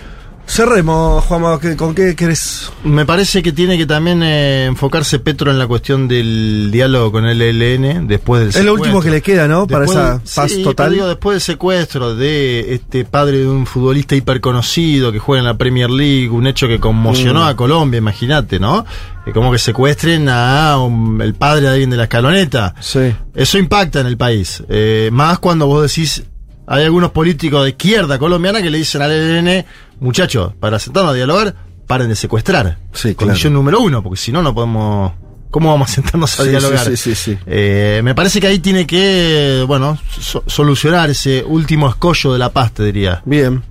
Cerremos, 0.45 1.23
Juanma, 1.23 1.57
¿qué- 1.59 1.75
¿con 1.75 1.95
qué 1.95 2.15
querés? 2.15 2.71
Me 2.83 3.05
parece 3.05 3.41
que 3.41 3.51
tiene 3.53 3.77
que 3.77 3.85
también 3.85 4.21
eh, 4.21 4.65
enfocarse 4.65 5.17
Petro 5.19 5.49
en 5.49 5.57
la 5.57 5.65
cuestión 5.67 6.07
del 6.07 6.69
diálogo 6.71 7.11
con 7.13 7.25
el 7.25 7.41
ELN 7.41 8.07
después 8.07 8.41
del 8.41 8.49
Es 8.49 8.63
lo 8.63 8.73
último 8.73 9.01
que 9.01 9.09
le 9.09 9.21
queda, 9.21 9.47
¿no? 9.47 9.65
Para 9.65 9.85
esa 9.85 10.21
paz 10.35 10.51
sí, 10.51 10.61
total. 10.61 10.91
digo, 10.91 11.07
después 11.07 11.35
del 11.35 11.41
secuestro 11.41 12.15
de 12.15 12.73
este 12.75 13.03
padre 13.05 13.39
de 13.39 13.47
un 13.47 13.65
futbolista 13.65 14.15
hiperconocido 14.15 15.11
que 15.11 15.17
juega 15.17 15.39
en 15.39 15.45
la 15.45 15.57
Premier 15.57 15.89
League, 15.89 16.29
un 16.29 16.45
hecho 16.45 16.67
que 16.67 16.79
conmocionó 16.79 17.39
Mm. 17.45 17.47
a 17.47 17.55
Colombia, 17.55 17.97
imagínate, 17.97 18.59
¿no? 18.59 18.85
Como 19.33 19.51
que 19.51 19.57
secuestren 19.57 20.27
a 20.29 20.77
un- 20.77 21.19
el 21.21 21.33
padre 21.33 21.61
de 21.61 21.69
alguien 21.69 21.89
de 21.89 21.97
la 21.97 22.03
escaloneta. 22.03 22.75
Sí. 22.81 23.15
Eso 23.33 23.57
impacta 23.57 24.01
en 24.01 24.07
el 24.07 24.17
país. 24.17 24.61
Eh, 24.69 25.09
más 25.13 25.39
cuando 25.39 25.65
vos 25.65 25.81
decís, 25.81 26.23
hay 26.67 26.83
algunos 26.85 27.11
políticos 27.11 27.63
de 27.63 27.69
izquierda 27.71 28.17
colombiana 28.19 28.61
que 28.61 28.69
le 28.69 28.77
dicen 28.77 29.01
al 29.01 29.11
ELN, 29.11 29.65
muchachos, 29.99 30.53
para 30.59 30.79
sentarnos 30.79 31.11
a 31.11 31.15
dialogar, 31.15 31.55
paren 31.87 32.09
de 32.09 32.15
secuestrar. 32.15 32.77
Sí, 32.93 33.15
Condición 33.15 33.53
número 33.53 33.79
uno, 33.81 34.01
porque 34.03 34.17
si 34.19 34.31
no, 34.31 34.41
no 34.41 34.53
podemos... 34.53 35.13
¿Cómo 35.51 35.69
vamos 35.69 35.91
a 35.91 35.93
sentarnos 35.93 36.39
a 36.39 36.43
Sí, 36.43 36.49
dialogar? 36.49 36.83
sí, 36.85 36.97
sí, 36.97 37.13
sí, 37.15 37.33
sí. 37.33 37.37
Eh, 37.45 38.01
me 38.03 38.15
parece 38.15 38.41
que 38.41 38.47
ahí 38.47 38.57
tiene 38.57 38.87
que, 38.87 39.63
bueno, 39.67 39.99
so- 40.19 40.43
solucionar 40.47 41.11
ese 41.11 41.43
último 41.45 41.87
escollo 41.87 42.33
de 42.33 42.39
la 42.39 42.49
paz, 42.49 42.71
te 42.71 42.83
diría. 42.83 43.21
Bien. 43.23 43.61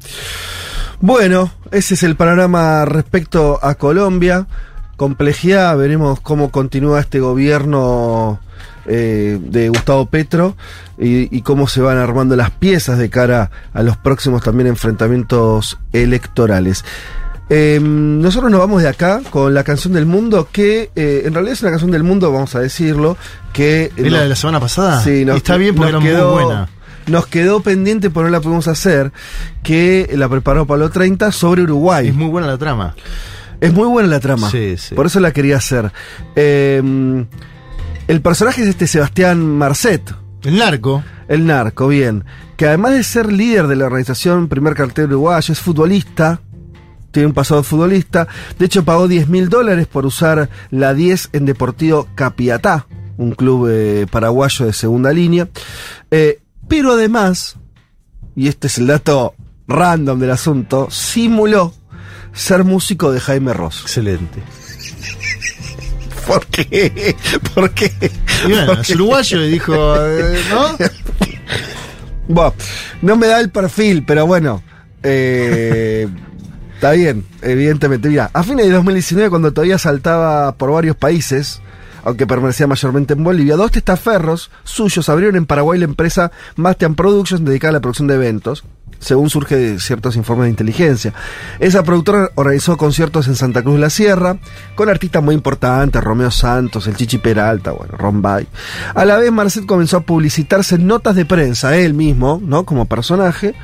Bueno, 1.00 1.50
ese 1.72 1.94
es 1.94 2.02
el 2.04 2.14
panorama 2.14 2.84
respecto 2.84 3.58
a 3.60 3.74
Colombia. 3.74 4.46
Complejidad, 4.96 5.76
veremos 5.76 6.20
cómo 6.20 6.52
continúa 6.52 7.00
este 7.00 7.18
gobierno 7.18 8.38
eh, 8.86 9.38
de 9.40 9.68
Gustavo 9.68 10.06
Petro 10.06 10.56
y, 10.98 11.34
y 11.36 11.42
cómo 11.42 11.68
se 11.68 11.80
van 11.80 11.98
armando 11.98 12.36
las 12.36 12.50
piezas 12.50 12.98
de 12.98 13.10
cara 13.10 13.50
a 13.72 13.82
los 13.82 13.96
próximos 13.96 14.42
también 14.42 14.66
enfrentamientos 14.68 15.78
electorales. 15.92 16.84
Eh, 17.50 17.80
nosotros 17.82 18.50
nos 18.50 18.60
vamos 18.60 18.82
de 18.82 18.88
acá 18.88 19.20
con 19.30 19.52
la 19.52 19.62
canción 19.64 19.92
del 19.92 20.06
mundo, 20.06 20.48
que 20.50 20.90
eh, 20.96 21.22
en 21.26 21.34
realidad 21.34 21.52
es 21.54 21.60
una 21.62 21.70
canción 21.72 21.90
del 21.90 22.02
mundo, 22.02 22.32
vamos 22.32 22.54
a 22.54 22.60
decirlo, 22.60 23.16
que... 23.52 23.92
¿Es 23.96 24.10
la 24.10 24.22
de 24.22 24.28
la 24.30 24.36
semana 24.36 24.58
pasada? 24.60 25.02
Sí, 25.02 25.24
nos- 25.24 25.36
Está 25.36 25.56
bien 25.58 25.74
porque 25.74 25.92
nos 25.92 26.02
era 26.04 26.18
quedó- 26.18 26.34
muy 26.34 26.44
buena. 26.44 26.68
Nos 27.08 27.26
quedó 27.26 27.60
pendiente, 27.60 28.10
pero 28.10 28.26
no 28.26 28.30
la 28.30 28.40
pudimos 28.40 28.68
hacer, 28.68 29.12
que 29.64 30.08
la 30.14 30.28
preparó 30.28 30.66
Pablo 30.66 30.88
30 30.88 31.32
sobre 31.32 31.62
Uruguay. 31.62 32.08
Es 32.08 32.14
muy 32.14 32.28
buena 32.28 32.46
la 32.46 32.56
trama. 32.58 32.94
Es 33.60 33.72
muy 33.72 33.88
buena 33.88 34.08
la 34.08 34.20
trama. 34.20 34.48
Sí, 34.48 34.76
sí. 34.78 34.94
Por 34.94 35.06
eso 35.06 35.18
la 35.20 35.32
quería 35.32 35.56
hacer. 35.56 35.92
Eh, 36.36 36.80
el 38.08 38.20
personaje 38.20 38.62
es 38.62 38.68
este 38.68 38.86
Sebastián 38.86 39.40
Marcet. 39.58 40.02
El 40.42 40.58
narco. 40.58 41.02
El 41.28 41.46
narco, 41.46 41.88
bien. 41.88 42.24
Que 42.56 42.66
además 42.66 42.92
de 42.92 43.04
ser 43.04 43.32
líder 43.32 43.68
de 43.68 43.76
la 43.76 43.86
organización 43.86 44.48
Primer 44.48 44.74
Cartel 44.74 45.06
Uruguayo, 45.06 45.52
es 45.52 45.60
futbolista. 45.60 46.40
Tiene 47.10 47.28
un 47.28 47.34
pasado 47.34 47.62
de 47.62 47.68
futbolista. 47.68 48.26
De 48.58 48.66
hecho, 48.66 48.84
pagó 48.84 49.06
10 49.06 49.28
mil 49.28 49.48
dólares 49.48 49.86
por 49.86 50.06
usar 50.06 50.48
la 50.70 50.94
10 50.94 51.30
en 51.32 51.46
Deportivo 51.46 52.08
Capiatá, 52.14 52.86
un 53.18 53.32
club 53.32 53.68
eh, 53.70 54.06
paraguayo 54.10 54.66
de 54.66 54.72
segunda 54.72 55.12
línea. 55.12 55.48
Eh, 56.10 56.40
pero 56.68 56.92
además, 56.92 57.56
y 58.34 58.48
este 58.48 58.66
es 58.66 58.78
el 58.78 58.86
dato 58.86 59.34
random 59.68 60.18
del 60.18 60.30
asunto, 60.30 60.88
simuló 60.90 61.74
ser 62.32 62.64
músico 62.64 63.12
de 63.12 63.20
Jaime 63.20 63.52
Ross. 63.52 63.82
Excelente. 63.82 64.42
¿Por 66.26 66.46
qué? 66.46 67.16
¿Por 67.54 67.70
qué? 67.70 67.92
Y 68.46 68.92
uruguayo 68.94 69.44
y 69.44 69.50
dijo, 69.50 69.74
eh, 70.06 70.40
¿no? 70.50 70.76
Bueno, 72.28 72.54
no 73.02 73.16
me 73.16 73.26
da 73.26 73.40
el 73.40 73.50
perfil, 73.50 74.04
pero 74.06 74.26
bueno. 74.26 74.62
eh, 75.02 76.08
está 76.74 76.92
bien, 76.92 77.24
evidentemente. 77.42 78.08
Mira, 78.08 78.30
a 78.32 78.42
fines 78.42 78.66
de 78.66 78.72
2019, 78.72 79.28
cuando 79.28 79.52
todavía 79.52 79.76
saltaba 79.76 80.52
por 80.56 80.70
varios 80.72 80.96
países, 80.96 81.60
aunque 82.04 82.26
permanecía 82.26 82.66
mayormente 82.66 83.14
en 83.14 83.24
Bolivia, 83.24 83.56
dos 83.56 83.70
testaferros 83.72 84.50
suyos 84.64 85.08
abrieron 85.08 85.36
en 85.36 85.46
Paraguay 85.46 85.78
la 85.78 85.84
empresa 85.84 86.30
Mastian 86.56 86.94
Productions 86.94 87.44
dedicada 87.44 87.70
a 87.70 87.72
la 87.74 87.80
producción 87.80 88.08
de 88.08 88.14
eventos. 88.14 88.64
Según 89.02 89.30
surge 89.30 89.56
de 89.56 89.80
ciertos 89.80 90.14
informes 90.14 90.44
de 90.44 90.50
inteligencia. 90.50 91.12
Esa 91.58 91.82
productora 91.82 92.30
organizó 92.36 92.76
conciertos 92.76 93.26
en 93.26 93.34
Santa 93.34 93.60
Cruz 93.62 93.74
de 93.74 93.80
la 93.80 93.90
Sierra, 93.90 94.36
con 94.76 94.88
artistas 94.88 95.24
muy 95.24 95.34
importantes, 95.34 96.02
Romeo 96.02 96.30
Santos, 96.30 96.86
el 96.86 96.94
Chichi 96.94 97.18
Peralta, 97.18 97.72
bueno, 97.72 97.96
Ron 97.96 98.22
Bay. 98.22 98.46
A 98.94 99.04
la 99.04 99.18
vez, 99.18 99.32
Marcet 99.32 99.66
comenzó 99.66 99.96
a 99.96 100.00
publicitarse 100.02 100.76
en 100.76 100.86
notas 100.86 101.16
de 101.16 101.24
prensa, 101.24 101.76
él 101.76 101.94
mismo, 101.94 102.40
¿no? 102.40 102.64
Como 102.64 102.86
personaje, 102.86 103.56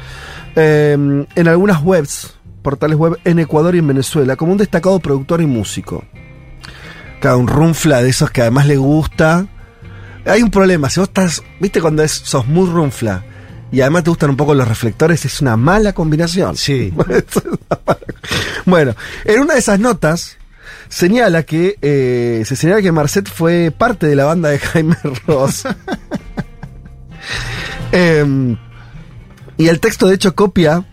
eh, 0.56 1.26
en 1.32 1.48
algunas 1.48 1.84
webs, 1.84 2.34
portales 2.62 2.98
web 2.98 3.16
en 3.24 3.38
Ecuador 3.38 3.76
y 3.76 3.78
en 3.78 3.86
Venezuela, 3.86 4.34
como 4.34 4.50
un 4.50 4.58
destacado 4.58 4.98
productor 4.98 5.40
y 5.40 5.46
músico. 5.46 6.04
Cada 7.20 7.36
un 7.36 7.46
runfla 7.46 8.02
de 8.02 8.10
esos 8.10 8.32
que 8.32 8.40
además 8.40 8.66
le 8.66 8.76
gusta. 8.76 9.46
Hay 10.26 10.42
un 10.42 10.50
problema, 10.50 10.90
si 10.90 10.98
vos 10.98 11.08
estás, 11.08 11.44
viste 11.60 11.80
cuando 11.80 12.06
sos 12.08 12.48
muy 12.48 12.68
runfla 12.68 13.22
y 13.70 13.80
además 13.80 14.04
te 14.04 14.10
gustan 14.10 14.30
un 14.30 14.36
poco 14.36 14.54
los 14.54 14.66
reflectores, 14.66 15.24
es 15.24 15.40
una 15.40 15.56
mala 15.56 15.92
combinación. 15.92 16.56
Sí. 16.56 16.92
bueno, 18.66 18.94
en 19.24 19.40
una 19.40 19.54
de 19.54 19.60
esas 19.60 19.78
notas 19.78 20.36
señala 20.88 21.42
que 21.42 21.76
eh, 21.82 22.42
se 22.46 22.56
señala 22.56 22.80
que 22.80 22.92
Marcet 22.92 23.28
fue 23.28 23.72
parte 23.76 24.06
de 24.06 24.16
la 24.16 24.24
banda 24.24 24.48
de 24.48 24.58
Jaime 24.58 24.96
Ross. 25.26 25.64
Em, 27.92 28.56
y 29.56 29.68
el 29.68 29.80
texto 29.80 30.08
de 30.08 30.14
hecho 30.14 30.34
copia 30.34 30.86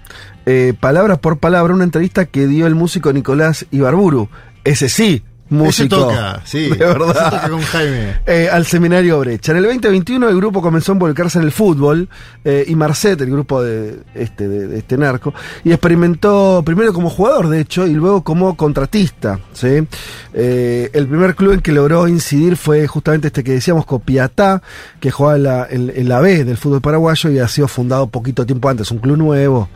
eh, 0.45 0.73
palabra 0.79 1.17
por 1.17 1.39
palabra 1.39 1.73
una 1.73 1.83
entrevista 1.83 2.25
que 2.25 2.47
dio 2.47 2.67
el 2.67 2.75
músico 2.75 3.11
Nicolás 3.13 3.65
Ibarburu. 3.71 4.29
Ese 4.63 4.89
sí, 4.89 5.23
músico. 5.49 5.95
Ese 5.95 6.05
toca, 6.05 6.41
sí. 6.45 6.69
De 6.69 6.75
verdad. 6.77 7.09
Ese 7.27 7.29
toca 7.37 7.49
con 7.49 7.61
Jaime. 7.61 8.19
Eh, 8.25 8.49
al 8.51 8.65
seminario 8.65 9.19
Brecha. 9.19 9.51
En 9.51 9.59
el 9.59 9.63
2021 9.65 10.27
el 10.29 10.35
grupo 10.37 10.61
comenzó 10.61 10.91
a 10.91 10.95
involucrarse 10.95 11.37
en 11.37 11.45
el 11.45 11.51
fútbol 11.51 12.09
eh, 12.43 12.63
y 12.67 12.75
Marcet, 12.75 13.19
el 13.21 13.29
grupo 13.31 13.61
de 13.61 13.99
este, 14.15 14.47
de, 14.47 14.67
de 14.67 14.77
este 14.79 14.97
narco, 14.97 15.33
y 15.63 15.71
experimentó 15.71 16.63
primero 16.65 16.93
como 16.93 17.09
jugador, 17.09 17.49
de 17.49 17.61
hecho, 17.61 17.85
y 17.87 17.93
luego 17.93 18.23
como 18.23 18.57
contratista. 18.57 19.39
¿sí? 19.53 19.87
Eh, 20.33 20.89
el 20.93 21.07
primer 21.07 21.35
club 21.35 21.53
en 21.53 21.59
que 21.61 21.71
logró 21.71 22.07
incidir 22.07 22.57
fue 22.57 22.87
justamente 22.87 23.27
este 23.27 23.43
que 23.43 23.51
decíamos, 23.53 23.85
Copiatá, 23.85 24.61
que 24.99 25.11
jugaba 25.11 25.35
en 25.37 25.43
la, 25.43 25.67
en- 25.69 25.93
en 25.95 26.09
la 26.09 26.19
B 26.21 26.43
del 26.43 26.57
fútbol 26.57 26.81
paraguayo 26.81 27.29
y 27.29 27.39
ha 27.39 27.47
sido 27.47 27.67
fundado 27.67 28.07
poquito 28.07 28.45
tiempo 28.45 28.67
antes, 28.69 28.89
un 28.91 28.97
club 28.97 29.17
nuevo. 29.17 29.69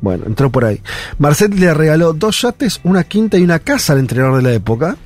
Bueno, 0.00 0.24
entró 0.26 0.50
por 0.50 0.64
ahí. 0.64 0.80
Marcet 1.18 1.52
le 1.54 1.74
regaló 1.74 2.12
dos 2.12 2.40
yates, 2.42 2.80
una 2.84 3.04
quinta 3.04 3.36
y 3.38 3.42
una 3.42 3.58
casa 3.58 3.92
al 3.92 3.98
entrenador 3.98 4.36
de 4.36 4.42
la 4.42 4.52
época. 4.54 4.96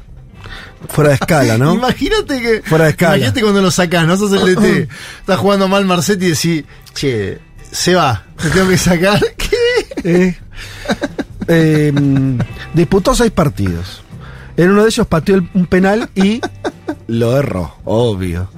Fuera 0.89 1.11
de 1.11 1.15
escala, 1.17 1.59
¿no? 1.59 1.75
Imagínate 1.75 2.41
que. 2.41 2.63
Fuera 2.63 2.85
de 2.85 2.91
escala. 2.91 3.17
Imagínate 3.17 3.43
cuando 3.43 3.63
lo 3.63 3.71
sacás, 3.71 4.07
¿no? 4.07 4.17
Sos 4.17 4.33
el 4.33 4.55
DT. 4.55 4.89
Estás 5.21 5.39
jugando 5.39 5.69
mal 5.69 5.85
Marcetti 5.85 6.27
y 6.27 6.31
decís, 6.31 6.65
che, 6.95 7.39
se 7.71 7.95
va, 7.95 8.25
te 8.41 8.51
tengo 8.51 8.69
que 8.69 8.79
sacar. 8.79 9.21
¿Qué? 9.37 9.57
Eh, 10.05 10.39
eh, 11.49 11.93
disputó 12.75 13.15
seis 13.15 13.31
partidos. 13.31 14.03
En 14.57 14.71
uno 14.71 14.83
de 14.83 14.89
ellos 14.89 15.07
pateó 15.07 15.37
el- 15.37 15.49
un 15.55 15.67
penal 15.67 16.11
y 16.15 16.41
lo 17.07 17.37
erró, 17.37 17.77
obvio. 17.85 18.51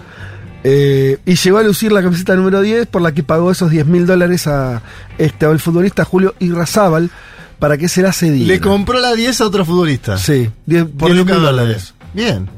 Eh, 0.65 1.19
y 1.27 1.35
llegó 1.35 1.59
a 1.59 1.63
lucir 1.63 1.91
la 1.93 2.03
camiseta 2.03 2.37
número 2.37 2.61
10 2.61 2.87
por 2.87 3.03
la 3.03 3.13
que 3.13 3.23
pagó 3.25 3.51
esos 3.51 3.71
10 3.71 3.87
mil 3.87 4.07
dólares 4.07 4.47
a 4.47 4.83
este 5.19 5.45
al 5.47 5.59
futbolista 5.59 6.05
Julio 6.05 6.35
Irrazábal 6.39 7.11
para 7.59 7.77
que 7.79 7.89
se 7.89 8.01
la 8.03 8.13
cediera. 8.13 8.47
Le 8.47 8.61
compró 8.61 9.01
la 9.01 9.13
10 9.15 9.41
a 9.41 9.47
otro 9.47 9.65
futbolista. 9.65 10.19
Sí, 10.19 10.51
10 10.67 10.85
Por 10.97 11.09
10 11.09 11.19
lucas 11.19 11.37
mil 11.37 11.45
dólares. 11.47 11.95
Bien. 12.15 12.49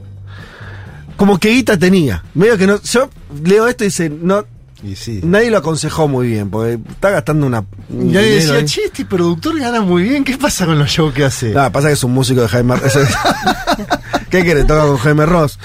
Como 1.17 1.38
que 1.38 1.51
guita 1.51 1.77
tenía. 1.79 2.23
Medio 2.35 2.59
que 2.59 2.67
no. 2.67 2.81
Yo 2.83 3.09
leo 3.45 3.69
esto 3.69 3.85
y 3.85 3.88
dice, 3.88 4.11
no. 4.11 4.45
Y 4.83 4.97
sí. 4.97 5.21
Nadie 5.23 5.51
lo 5.51 5.59
aconsejó 5.59 6.09
muy 6.09 6.27
bien, 6.29 6.51
porque 6.51 6.79
está 6.90 7.11
gastando 7.11 7.47
una. 7.47 7.64
un 7.88 8.11
Y 8.11 8.12
nadie 8.12 8.35
decía, 8.35 8.55
ahí. 8.55 8.64
che, 8.67 8.85
este 8.85 9.05
productor 9.07 9.59
gana 9.59 9.81
muy 9.81 10.03
bien, 10.03 10.25
¿qué 10.25 10.37
pasa 10.37 10.67
con 10.67 10.79
los 10.79 10.90
shows 10.90 11.14
que 11.14 11.25
hace? 11.25 11.55
Nada, 11.55 11.71
pasa 11.73 11.87
que 11.88 11.95
es 11.95 12.05
un 12.05 12.12
músico 12.12 12.43
de 12.43 12.49
Jaime 12.49 12.75
es- 12.85 12.99
¿Qué 14.31 14.43
quiere? 14.43 14.64
Toca 14.64 14.87
con 14.87 14.97
Jaime 14.99 15.25
Ross. 15.27 15.59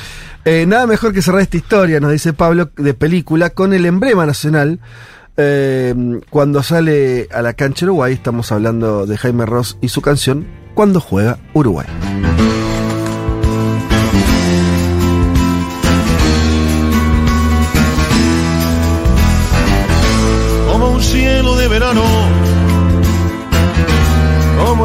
Eh, 0.46 0.66
nada 0.68 0.88
mejor 0.88 1.14
que 1.14 1.22
cerrar 1.22 1.42
esta 1.42 1.58
historia, 1.58 2.00
nos 2.00 2.12
dice 2.12 2.32
Pablo, 2.32 2.70
de 2.78 2.94
película, 2.94 3.50
con 3.50 3.74
el 3.74 3.86
emblema 3.86 4.26
nacional. 4.26 4.80
Eh, 5.36 5.94
cuando 6.30 6.64
sale 6.64 7.28
a 7.34 7.42
la 7.42 7.54
cancha 7.54 7.86
Uruguay, 7.86 8.14
estamos 8.14 8.52
hablando 8.52 9.06
de 9.06 9.18
Jaime 9.18 9.46
Ross 9.46 9.78
y 9.82 9.88
su 9.90 10.02
canción 10.02 10.46
Cuando 10.76 11.02
juega 11.02 11.40
Uruguay. 11.54 11.88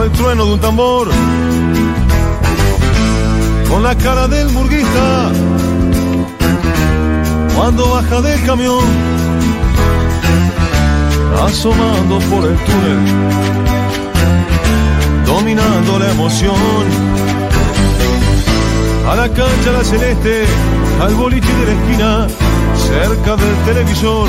El 0.04 0.12
trueno 0.12 0.44
de 0.44 0.52
un 0.52 0.60
tambor, 0.60 1.08
con 3.70 3.82
la 3.82 3.96
cara 3.96 4.28
del 4.28 4.50
murguista, 4.50 5.32
cuando 7.56 7.88
baja 7.88 8.20
del 8.20 8.44
camión, 8.44 8.84
asomando 11.46 12.18
por 12.30 12.44
el 12.44 12.56
túnel, 12.66 12.98
dominando 15.24 15.98
la 15.98 16.10
emoción. 16.10 16.84
A 19.10 19.16
la 19.16 19.28
cancha 19.28 19.72
la 19.72 19.84
celeste, 19.84 20.44
al 21.00 21.14
boliche 21.14 21.52
de 21.60 21.66
la 21.66 21.72
esquina, 21.72 22.26
cerca 22.76 23.36
del 23.36 23.56
televisor. 23.64 24.28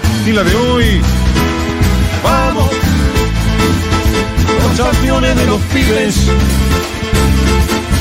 y 0.27 0.31
de 0.31 0.55
hoy. 0.55 1.01
Vamos, 2.23 2.69
los 4.61 4.79
campeones 4.79 5.35
de 5.35 5.45
los 5.47 5.61
pibes, 5.73 6.27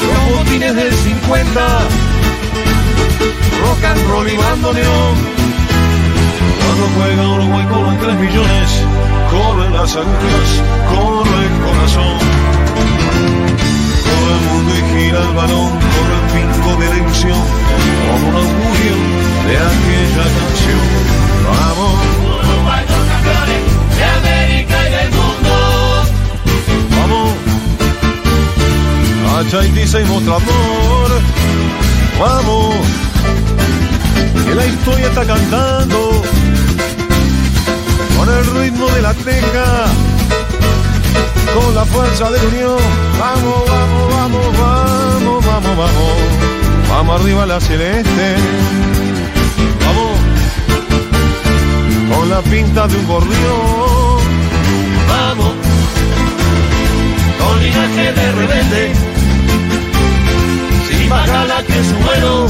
los 0.06 0.38
botines 0.38 0.74
del 0.74 0.92
50, 0.92 1.60
rock 3.62 3.84
and 3.84 4.10
roll 4.10 4.28
y 4.28 4.36
bandoneón. 4.36 5.14
Cuando 6.60 6.88
juega 6.96 7.28
Uruguay 7.28 7.66
con 7.66 7.82
los 7.84 7.98
3 8.00 8.16
millones, 8.16 8.82
corren 9.30 9.72
las 9.72 9.96
agujas, 9.96 10.62
corre 10.90 11.46
el 11.46 11.54
corazón. 11.64 12.18
Corre 14.04 14.32
el 14.34 14.42
mundo 14.50 14.72
y 14.74 14.82
gira 14.92 15.22
el 15.22 15.34
balón, 15.34 15.70
corre 15.70 16.14
el 16.20 16.24
pinco 16.34 16.70
de 16.80 16.86
la 16.88 16.96
como 18.10 18.28
un 18.28 18.34
augurio 18.34 18.94
de 19.46 19.56
aquella 19.56 20.24
canción. 20.24 21.29
Vamos. 21.44 21.94
Uruguay 22.26 22.84
los 22.88 23.04
campeones 23.10 23.62
de 23.96 24.04
América 24.04 24.76
y 24.88 24.90
del 24.92 25.10
mundo. 25.10 25.52
Vamos. 26.96 27.30
A 29.32 29.50
Chaitiza 29.50 30.00
y 30.00 30.04
mostrador. 30.04 31.10
Vamos. 32.18 32.74
Que 34.46 34.54
la 34.54 34.66
historia 34.66 35.06
está 35.06 35.24
cantando 35.24 36.22
con 38.16 38.28
el 38.28 38.44
ritmo 38.60 38.86
de 38.90 39.02
la 39.02 39.14
teja, 39.14 39.86
con 41.54 41.74
la 41.74 41.84
fuerza 41.86 42.30
de 42.30 42.38
la 42.38 42.48
unión. 42.48 42.78
Vamos, 43.18 43.64
vamos, 43.66 44.12
vamos, 44.14 44.58
vamos, 44.58 45.46
vamos, 45.46 45.76
vamos. 45.76 46.40
Vamos 46.90 47.20
arriba 47.20 47.46
la 47.46 47.60
celeste. 47.60 48.36
Con 52.12 52.28
la 52.28 52.40
pinta 52.42 52.86
de 52.88 52.96
un 52.96 53.06
gorrión. 53.06 54.20
Vamos. 55.08 55.52
Con 57.38 57.62
linaje 57.62 58.12
de 58.12 58.32
rebelde. 58.32 58.92
Sin 60.88 61.08
bacala 61.08 61.62
que 61.66 61.84
su 61.88 61.96
vuelo. 62.04 62.46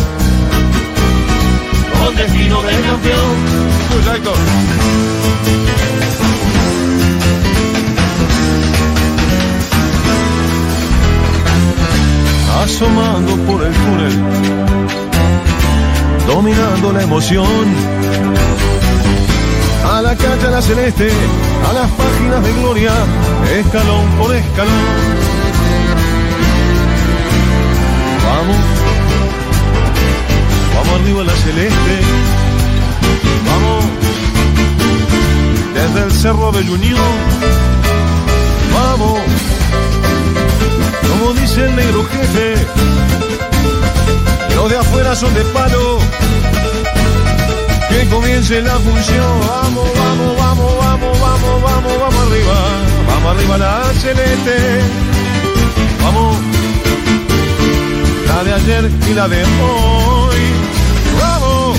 Con 1.98 2.16
destino 2.16 2.62
de 2.62 2.80
campeón. 2.80 3.60
Asomando 12.62 13.36
por 13.46 13.62
el 13.62 13.72
túnel, 13.72 14.12
dominando 16.26 16.92
la 16.92 17.02
emoción. 17.02 17.46
La 20.10 20.16
calle 20.16 20.44
a 20.44 20.50
la 20.50 20.60
celeste, 20.60 21.08
a 21.68 21.72
las 21.72 21.88
páginas 21.92 22.42
de 22.42 22.52
gloria, 22.54 22.92
escalón 23.54 24.06
por 24.18 24.34
escalón. 24.34 24.74
Vamos, 28.24 28.56
vamos 30.74 31.00
arriba 31.00 31.20
a 31.20 31.24
la 31.26 31.32
celeste, 31.32 32.00
vamos, 33.46 33.84
desde 35.74 36.04
el 36.06 36.10
cerro 36.10 36.50
de 36.50 36.68
Unión, 36.68 37.12
vamos. 38.74 39.20
Como 41.08 41.34
dice 41.34 41.66
el 41.66 41.76
negro 41.76 42.04
jefe, 42.06 42.54
los 44.56 44.70
de 44.70 44.76
afuera 44.76 45.14
son 45.14 45.32
de 45.34 45.44
palo. 45.44 46.00
Que 47.90 48.06
comience 48.08 48.60
la 48.62 48.76
función, 48.78 49.40
vamos, 49.40 49.88
vamos, 49.98 50.36
vamos, 50.36 50.78
vamos, 50.78 51.20
vamos, 51.20 51.62
vamos, 51.62 51.98
vamos 52.00 52.26
arriba, 52.26 52.54
vamos 53.08 53.36
arriba 53.36 53.58
la 53.58 53.84
celeste, 53.94 54.56
vamos, 56.02 56.36
la 58.28 58.44
de 58.44 58.52
ayer 58.54 58.90
y 59.10 59.14
la 59.14 59.28
de 59.28 59.42
hoy, 59.42 60.40
vamos, 61.20 61.78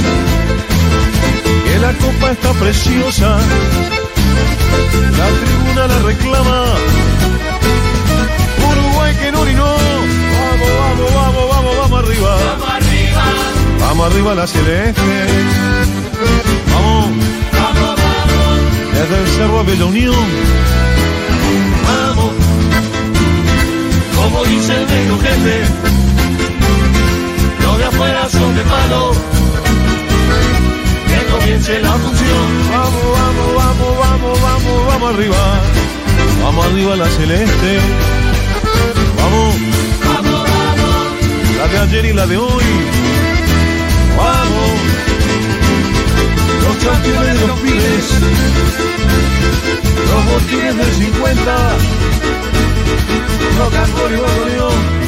que 1.65 1.79
la 1.79 1.93
copa 1.93 2.31
está 2.31 2.51
preciosa, 2.53 3.37
la 5.17 5.27
tribuna 5.39 5.87
la 5.87 5.99
reclama 5.99 6.65
Uruguay 8.69 9.15
que 9.15 9.31
no 9.31 9.41
orinó. 9.41 9.65
Vamos, 9.65 10.69
vamos, 10.79 11.13
vamos, 11.13 11.49
vamos, 11.49 11.77
vamos 11.77 11.99
arriba. 12.03 12.35
Vamos 12.35 12.69
arriba. 12.69 13.23
Vamos 13.79 14.11
arriba 14.11 14.35
la 14.35 14.47
celeste. 14.47 15.60
Desde 19.11 19.23
el 19.23 19.29
cerro 19.31 19.59
a 19.59 19.63
Bella 19.63 19.85
Unión. 19.87 20.15
Vamos. 21.85 22.31
Como 24.15 24.45
dice 24.45 24.73
el 24.73 24.87
negro 24.87 25.19
jefe. 25.19 25.63
Los 27.61 27.77
de 27.77 27.83
afuera 27.83 28.29
son 28.29 28.55
de 28.55 28.61
palo. 28.61 29.11
Que 31.09 31.25
comience 31.29 31.81
la 31.81 31.91
función. 31.91 32.47
Vamos, 32.71 33.03
vamos, 33.19 33.55
vamos, 33.57 33.99
vamos, 33.99 34.41
vamos, 34.41 34.87
vamos 34.87 35.13
arriba. 35.13 35.59
Vamos 36.43 36.65
arriba 36.67 36.95
la 36.95 37.07
celeste. 37.09 37.79
Vamos, 39.17 39.55
Vamos, 40.05 40.31
vamos. 40.31 41.57
la 41.57 41.67
de 41.67 41.79
ayer 41.79 42.05
y 42.05 42.13
la 42.13 42.27
de 42.27 42.37
hoy. 42.37 42.63
Vamos, 44.15 44.71
los 46.83 47.03
de 47.03 47.47
los 47.47 47.59
pibes, 47.59 48.05
los 50.09 50.25
botines 50.25 50.77
del 50.77 50.93
50, 50.93 51.77
rock 53.59 53.75
and 53.75 53.93
roll 53.97 54.13
y 54.13 55.00